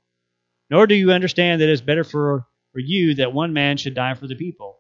nor 0.70 0.88
do 0.88 0.96
you 0.96 1.12
understand 1.12 1.62
that 1.62 1.70
it 1.70 1.74
is 1.74 1.82
better 1.82 2.04
for, 2.04 2.46
for 2.72 2.80
you 2.80 3.16
that 3.16 3.34
one 3.34 3.54
man 3.54 3.78
should 3.78 3.96
die 3.96 4.14
for 4.14 4.28
the 4.28 4.36
people, 4.36 4.80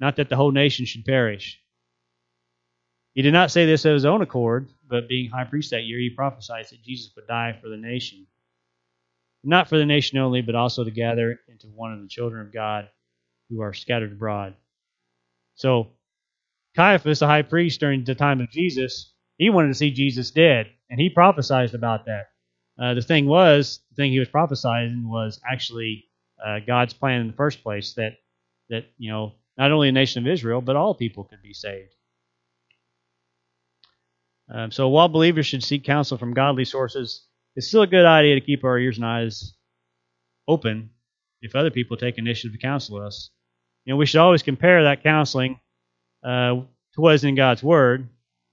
not 0.00 0.16
that 0.16 0.28
the 0.28 0.36
whole 0.36 0.52
nation 0.52 0.86
should 0.86 1.04
perish. 1.04 1.60
He 3.14 3.22
did 3.22 3.32
not 3.32 3.52
say 3.52 3.64
this 3.64 3.84
of 3.84 3.94
his 3.94 4.04
own 4.04 4.22
accord, 4.22 4.68
but 4.88 5.08
being 5.08 5.30
high 5.30 5.44
priest 5.44 5.70
that 5.70 5.84
year, 5.84 5.98
he 5.98 6.10
prophesied 6.10 6.66
that 6.70 6.82
Jesus 6.82 7.12
would 7.14 7.28
die 7.28 7.56
for 7.60 7.68
the 7.68 7.76
nation. 7.76 8.26
Not 9.44 9.68
for 9.68 9.78
the 9.78 9.86
nation 9.86 10.18
only, 10.18 10.42
but 10.42 10.54
also 10.54 10.84
to 10.84 10.90
gather 10.90 11.38
into 11.48 11.68
one 11.68 11.92
of 11.92 12.00
the 12.00 12.08
children 12.08 12.44
of 12.44 12.52
God 12.52 12.88
who 13.48 13.60
are 13.60 13.72
scattered 13.72 14.12
abroad. 14.12 14.54
So, 15.54 15.90
Caiaphas, 16.76 17.20
the 17.20 17.26
high 17.26 17.42
priest 17.42 17.80
during 17.80 18.04
the 18.04 18.14
time 18.14 18.40
of 18.40 18.50
Jesus, 18.50 19.12
he 19.38 19.50
wanted 19.50 19.68
to 19.68 19.74
see 19.74 19.90
Jesus 19.90 20.30
dead, 20.30 20.70
and 20.90 21.00
he 21.00 21.08
prophesied 21.08 21.74
about 21.74 22.06
that. 22.06 22.26
Uh, 22.78 22.94
the 22.94 23.02
thing 23.02 23.26
was, 23.26 23.80
the 23.90 23.96
thing 23.96 24.10
he 24.10 24.18
was 24.18 24.28
prophesying 24.28 25.08
was 25.08 25.40
actually 25.48 26.06
uh, 26.44 26.58
God's 26.66 26.92
plan 26.92 27.20
in 27.20 27.28
the 27.28 27.32
first 27.32 27.62
place 27.62 27.94
that 27.94 28.14
that 28.70 28.86
you 28.98 29.10
know 29.10 29.34
not 29.56 29.70
only 29.70 29.88
the 29.88 29.92
nation 29.92 30.26
of 30.26 30.32
Israel 30.32 30.60
but 30.60 30.76
all 30.76 30.94
people 30.94 31.24
could 31.24 31.42
be 31.42 31.52
saved. 31.52 31.94
Um, 34.52 34.70
so 34.70 34.88
while 34.88 35.08
believers 35.08 35.46
should 35.46 35.62
seek 35.62 35.84
counsel 35.84 36.18
from 36.18 36.34
godly 36.34 36.64
sources, 36.64 37.26
it's 37.56 37.68
still 37.68 37.82
a 37.82 37.86
good 37.86 38.04
idea 38.04 38.34
to 38.34 38.44
keep 38.44 38.64
our 38.64 38.78
ears 38.78 38.96
and 38.96 39.06
eyes 39.06 39.54
open 40.48 40.90
if 41.40 41.54
other 41.54 41.70
people 41.70 41.96
take 41.96 42.18
initiative 42.18 42.52
to 42.52 42.58
counsel 42.58 43.00
us. 43.00 43.30
You 43.84 43.92
know, 43.92 43.96
we 43.96 44.06
should 44.06 44.20
always 44.20 44.42
compare 44.42 44.84
that 44.84 45.02
counseling 45.02 45.60
uh, 46.24 46.54
to 46.94 47.00
what 47.00 47.14
is 47.14 47.24
in 47.24 47.34
God's 47.34 47.62
Word, 47.62 48.08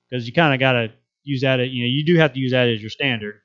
because 0.10 0.27
you 0.27 0.34
kind 0.34 0.53
of 0.53 0.60
got 0.60 0.73
to 0.73 0.91
use 1.23 1.41
that. 1.41 1.60
You 1.60 1.84
know, 1.84 1.89
you 1.89 2.05
do 2.05 2.17
have 2.17 2.34
to 2.34 2.39
use 2.39 2.51
that 2.51 2.67
as 2.67 2.81
your 2.81 2.89
standard, 2.89 3.41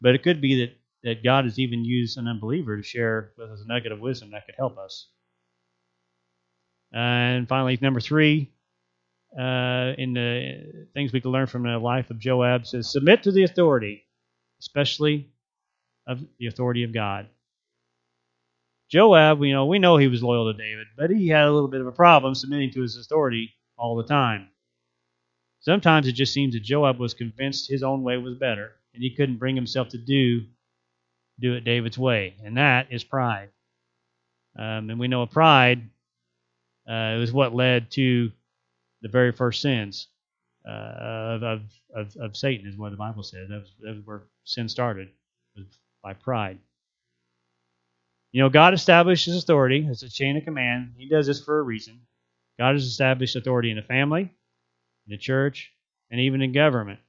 but 0.00 0.14
it 0.14 0.22
could 0.22 0.40
be 0.40 0.66
that 0.66 0.76
that 1.02 1.24
God 1.24 1.44
has 1.44 1.58
even 1.58 1.84
used 1.84 2.18
an 2.18 2.28
unbeliever 2.28 2.76
to 2.76 2.82
share 2.82 3.32
with 3.38 3.50
us 3.50 3.62
a 3.64 3.66
nugget 3.66 3.92
of 3.92 4.00
wisdom 4.00 4.32
that 4.32 4.44
could 4.46 4.54
help 4.58 4.76
us. 4.76 5.08
And 6.92 7.48
finally, 7.48 7.78
number 7.80 8.00
three, 8.00 8.50
uh, 9.38 9.94
in 9.96 10.12
the 10.12 10.86
things 10.92 11.12
we 11.12 11.20
can 11.20 11.30
learn 11.30 11.46
from 11.46 11.62
the 11.62 11.78
life 11.78 12.10
of 12.10 12.18
Joab 12.18 12.66
says, 12.66 12.92
submit 12.92 13.22
to 13.22 13.32
the 13.32 13.44
authority, 13.44 14.04
especially 14.60 15.30
of 16.06 16.20
the 16.38 16.48
authority 16.48 16.82
of 16.82 16.92
God. 16.92 17.28
Joab, 18.90 19.42
you 19.42 19.52
know, 19.52 19.66
we 19.66 19.78
know 19.78 19.96
he 19.96 20.08
was 20.08 20.22
loyal 20.22 20.52
to 20.52 20.58
David, 20.58 20.88
but 20.98 21.10
he 21.10 21.28
had 21.28 21.44
a 21.44 21.52
little 21.52 21.68
bit 21.68 21.80
of 21.80 21.86
a 21.86 21.92
problem 21.92 22.34
submitting 22.34 22.72
to 22.72 22.82
his 22.82 22.96
authority 22.96 23.52
all 23.80 23.96
the 23.96 24.04
time. 24.04 24.48
Sometimes 25.60 26.06
it 26.06 26.12
just 26.12 26.32
seems 26.32 26.54
that 26.54 26.62
Joab 26.62 26.98
was 26.98 27.14
convinced 27.14 27.68
his 27.68 27.82
own 27.82 28.02
way 28.02 28.18
was 28.18 28.34
better, 28.34 28.72
and 28.94 29.02
he 29.02 29.14
couldn't 29.14 29.38
bring 29.38 29.56
himself 29.56 29.88
to 29.90 29.98
do 29.98 30.42
do 31.40 31.54
it 31.54 31.64
David's 31.64 31.98
way, 31.98 32.36
and 32.44 32.58
that 32.58 32.88
is 32.90 33.02
pride. 33.02 33.48
Um, 34.58 34.90
and 34.90 35.00
we 35.00 35.08
know 35.08 35.22
of 35.22 35.30
pride 35.30 35.88
uh, 36.86 37.16
was 37.18 37.32
what 37.32 37.54
led 37.54 37.90
to 37.92 38.30
the 39.00 39.08
very 39.08 39.32
first 39.32 39.62
sins 39.62 40.08
uh, 40.68 41.38
of, 41.40 41.62
of, 41.94 42.16
of 42.16 42.36
Satan, 42.36 42.66
is 42.68 42.76
what 42.76 42.90
the 42.90 42.98
Bible 42.98 43.22
says. 43.22 43.48
That 43.48 43.60
was, 43.60 43.72
that 43.80 43.94
was 43.96 44.06
where 44.06 44.22
sin 44.44 44.68
started, 44.68 45.08
was 45.56 45.64
by 46.02 46.12
pride. 46.12 46.58
You 48.32 48.42
know, 48.42 48.50
God 48.50 48.74
established 48.74 49.26
His 49.26 49.42
authority. 49.42 49.86
It's 49.90 50.02
a 50.02 50.10
chain 50.10 50.36
of 50.36 50.44
command. 50.44 50.92
He 50.98 51.08
does 51.08 51.26
this 51.26 51.42
for 51.42 51.58
a 51.58 51.62
reason. 51.62 52.00
God 52.60 52.74
has 52.74 52.84
established 52.84 53.36
authority 53.36 53.70
in 53.70 53.78
the 53.78 53.82
family, 53.82 54.20
in 54.20 55.08
the 55.08 55.16
church, 55.16 55.72
and 56.10 56.20
even 56.20 56.42
in 56.42 56.52
government. 56.52 57.00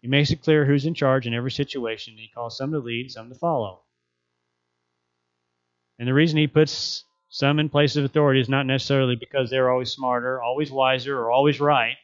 He 0.00 0.06
makes 0.06 0.30
it 0.30 0.42
clear 0.42 0.64
who's 0.64 0.86
in 0.86 0.94
charge 0.94 1.26
in 1.26 1.34
every 1.34 1.50
situation. 1.50 2.14
He 2.16 2.30
calls 2.32 2.56
some 2.56 2.70
to 2.70 2.78
lead, 2.78 3.10
some 3.10 3.28
to 3.30 3.34
follow. 3.34 3.80
And 5.98 6.06
the 6.06 6.14
reason 6.14 6.38
he 6.38 6.46
puts 6.46 7.02
some 7.30 7.58
in 7.58 7.68
place 7.68 7.96
of 7.96 8.04
authority 8.04 8.38
is 8.38 8.48
not 8.48 8.64
necessarily 8.64 9.16
because 9.16 9.50
they're 9.50 9.72
always 9.72 9.90
smarter, 9.90 10.40
always 10.40 10.70
wiser, 10.70 11.18
or 11.18 11.32
always 11.32 11.58
right. 11.58 11.96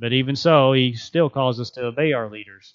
But 0.00 0.12
even 0.12 0.34
so, 0.34 0.72
he 0.72 0.94
still 0.94 1.30
calls 1.30 1.60
us 1.60 1.70
to 1.70 1.84
obey 1.84 2.12
our 2.12 2.28
leaders. 2.28 2.74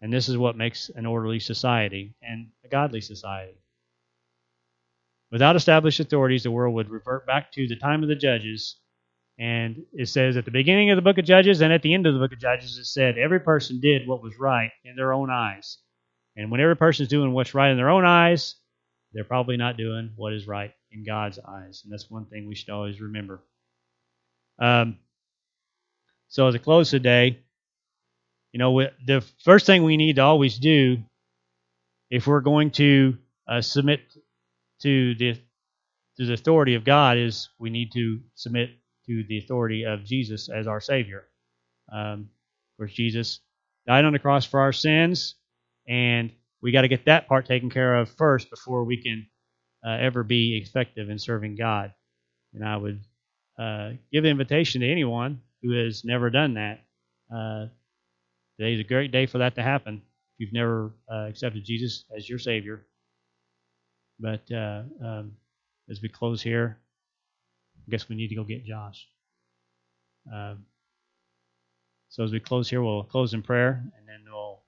And 0.00 0.12
this 0.12 0.28
is 0.28 0.36
what 0.36 0.56
makes 0.56 0.88
an 0.88 1.06
orderly 1.06 1.38
society 1.38 2.16
and 2.20 2.48
a 2.64 2.68
godly 2.68 3.02
society. 3.02 3.60
Without 5.30 5.56
established 5.56 6.00
authorities, 6.00 6.42
the 6.42 6.50
world 6.50 6.74
would 6.74 6.90
revert 6.90 7.26
back 7.26 7.52
to 7.52 7.68
the 7.68 7.76
time 7.76 8.02
of 8.02 8.08
the 8.08 8.16
judges. 8.16 8.76
And 9.38 9.84
it 9.92 10.08
says 10.08 10.36
at 10.36 10.44
the 10.44 10.50
beginning 10.50 10.90
of 10.90 10.96
the 10.96 11.02
book 11.02 11.18
of 11.18 11.24
Judges 11.24 11.60
and 11.60 11.72
at 11.72 11.82
the 11.82 11.94
end 11.94 12.06
of 12.06 12.12
the 12.12 12.20
book 12.20 12.32
of 12.32 12.40
Judges, 12.40 12.76
it 12.76 12.84
said 12.84 13.16
every 13.16 13.40
person 13.40 13.80
did 13.80 14.06
what 14.06 14.22
was 14.22 14.38
right 14.38 14.70
in 14.84 14.96
their 14.96 15.12
own 15.12 15.30
eyes. 15.30 15.78
And 16.36 16.50
when 16.50 16.60
every 16.60 16.76
person 16.76 17.04
is 17.04 17.08
doing 17.08 17.32
what's 17.32 17.54
right 17.54 17.70
in 17.70 17.76
their 17.76 17.88
own 17.88 18.04
eyes, 18.04 18.56
they're 19.12 19.24
probably 19.24 19.56
not 19.56 19.76
doing 19.76 20.12
what 20.16 20.32
is 20.32 20.46
right 20.46 20.72
in 20.90 21.04
God's 21.04 21.38
eyes. 21.38 21.80
And 21.84 21.92
that's 21.92 22.10
one 22.10 22.26
thing 22.26 22.46
we 22.46 22.54
should 22.54 22.70
always 22.70 23.00
remember. 23.00 23.42
Um, 24.58 24.98
so, 26.28 26.46
as 26.46 26.54
a 26.54 26.58
close 26.58 26.90
today, 26.90 27.40
you 28.52 28.58
know, 28.58 28.88
the 29.06 29.24
first 29.42 29.66
thing 29.66 29.84
we 29.84 29.96
need 29.96 30.16
to 30.16 30.22
always 30.22 30.58
do 30.58 30.98
if 32.10 32.26
we're 32.26 32.40
going 32.40 32.72
to 32.72 33.16
uh, 33.48 33.60
submit 33.60 34.00
to 34.82 35.14
the 35.14 35.34
to 36.16 36.26
the 36.26 36.34
authority 36.34 36.74
of 36.74 36.84
God 36.84 37.16
is 37.18 37.48
we 37.58 37.70
need 37.70 37.92
to 37.92 38.20
submit 38.34 38.70
to 39.06 39.24
the 39.28 39.38
authority 39.38 39.84
of 39.84 40.04
Jesus 40.04 40.48
as 40.48 40.66
our 40.66 40.80
Savior. 40.80 41.24
Um, 41.92 42.28
of 42.72 42.76
course, 42.78 42.92
Jesus 42.92 43.40
died 43.86 44.04
on 44.04 44.12
the 44.12 44.18
cross 44.18 44.44
for 44.44 44.60
our 44.60 44.72
sins, 44.72 45.36
and 45.88 46.30
we 46.62 46.72
got 46.72 46.82
to 46.82 46.88
get 46.88 47.06
that 47.06 47.26
part 47.28 47.46
taken 47.46 47.70
care 47.70 47.96
of 47.96 48.10
first 48.10 48.50
before 48.50 48.84
we 48.84 49.02
can 49.02 49.26
uh, 49.86 49.96
ever 50.00 50.22
be 50.22 50.58
effective 50.58 51.08
in 51.08 51.18
serving 51.18 51.56
God. 51.56 51.92
And 52.54 52.64
I 52.64 52.76
would 52.76 53.00
uh, 53.58 53.90
give 54.12 54.24
the 54.24 54.30
invitation 54.30 54.82
to 54.82 54.90
anyone 54.90 55.40
who 55.62 55.72
has 55.72 56.04
never 56.04 56.30
done 56.30 56.54
that. 56.54 56.84
Uh, 57.34 57.66
today's 58.58 58.80
a 58.80 58.84
great 58.84 59.12
day 59.12 59.26
for 59.26 59.38
that 59.38 59.54
to 59.54 59.62
happen. 59.62 60.02
if 60.34 60.40
you've 60.40 60.52
never 60.52 60.92
uh, 61.10 61.26
accepted 61.28 61.64
Jesus 61.64 62.04
as 62.14 62.28
your 62.28 62.38
Savior. 62.38 62.86
But 64.20 64.50
uh, 64.52 64.82
um, 65.02 65.32
as 65.88 66.02
we 66.02 66.08
close 66.08 66.42
here, 66.42 66.78
I 67.86 67.90
guess 67.90 68.08
we 68.08 68.16
need 68.16 68.28
to 68.28 68.34
go 68.34 68.44
get 68.44 68.64
Josh. 68.64 69.08
Um, 70.32 70.66
so 72.08 72.24
as 72.24 72.32
we 72.32 72.40
close 72.40 72.68
here, 72.68 72.82
we'll 72.82 73.04
close 73.04 73.34
in 73.34 73.42
prayer, 73.42 73.82
and 73.96 74.08
then 74.08 74.24
we'll 74.30 74.62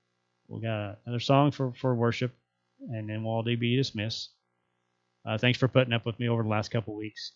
we'll 0.48 0.60
got 0.60 0.98
another 1.04 1.20
song 1.20 1.50
for 1.50 1.72
for 1.74 1.94
worship, 1.94 2.32
and 2.80 3.08
then 3.08 3.24
we'll 3.24 3.34
all 3.34 3.42
be 3.42 3.76
dismissed. 3.76 4.30
Uh, 5.26 5.38
thanks 5.38 5.58
for 5.58 5.68
putting 5.68 5.92
up 5.92 6.06
with 6.06 6.18
me 6.18 6.28
over 6.28 6.42
the 6.42 6.48
last 6.48 6.70
couple 6.70 6.96
weeks. 6.96 7.32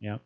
Yeah, 0.00 0.18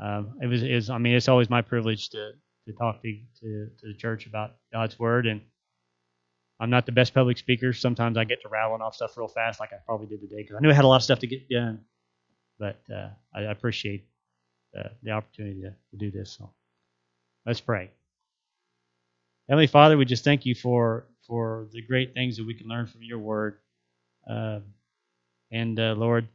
um, 0.00 0.38
it 0.42 0.46
was 0.46 0.62
is 0.62 0.90
I 0.90 0.98
mean 0.98 1.14
it's 1.14 1.28
always 1.28 1.50
my 1.50 1.62
privilege 1.62 2.10
to 2.10 2.32
to 2.66 2.72
talk 2.74 3.02
to, 3.02 3.12
to 3.40 3.68
to 3.80 3.86
the 3.88 3.94
church 3.94 4.26
about 4.26 4.56
God's 4.72 4.98
word, 4.98 5.26
and 5.26 5.42
I'm 6.62 6.70
not 6.70 6.86
the 6.86 6.92
best 6.92 7.12
public 7.12 7.38
speaker. 7.38 7.72
Sometimes 7.72 8.16
I 8.16 8.22
get 8.22 8.40
to 8.42 8.48
rattling 8.48 8.82
off 8.82 8.94
stuff 8.94 9.16
real 9.16 9.26
fast, 9.26 9.58
like 9.58 9.72
I 9.72 9.78
probably 9.84 10.06
did 10.06 10.20
today, 10.20 10.42
because 10.42 10.54
I 10.54 10.60
knew 10.60 10.70
I 10.70 10.74
had 10.74 10.84
a 10.84 10.86
lot 10.86 10.96
of 10.96 11.02
stuff 11.02 11.18
to 11.18 11.26
get 11.26 11.48
done. 11.48 11.80
But 12.56 12.80
uh, 12.88 13.08
I, 13.34 13.42
appreciate 13.50 14.06
uh, 14.78 14.90
the 15.02 15.10
opportunity 15.10 15.62
to, 15.62 15.70
to 15.70 15.96
do 15.96 16.12
this. 16.12 16.36
So 16.38 16.52
let's 17.44 17.60
pray. 17.60 17.90
Heavenly 19.48 19.66
Father, 19.66 19.98
we 19.98 20.04
just 20.04 20.22
thank 20.22 20.46
you 20.46 20.54
for 20.54 21.08
for 21.26 21.66
the 21.72 21.82
great 21.82 22.14
things 22.14 22.36
that 22.36 22.46
we 22.46 22.54
can 22.54 22.68
learn 22.68 22.86
from 22.86 23.02
your 23.02 23.18
word. 23.18 23.58
Uh, 24.30 24.60
and 25.50 25.80
uh, 25.80 25.94
Lord, 25.96 26.28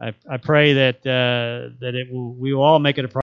I, 0.00 0.14
I 0.30 0.38
pray 0.38 0.72
that 0.72 1.06
uh, 1.06 1.76
that 1.80 1.94
it 1.94 2.10
will 2.10 2.32
we 2.32 2.54
will 2.54 2.62
all 2.62 2.78
make 2.78 2.96
it 2.96 3.04
a 3.04 3.08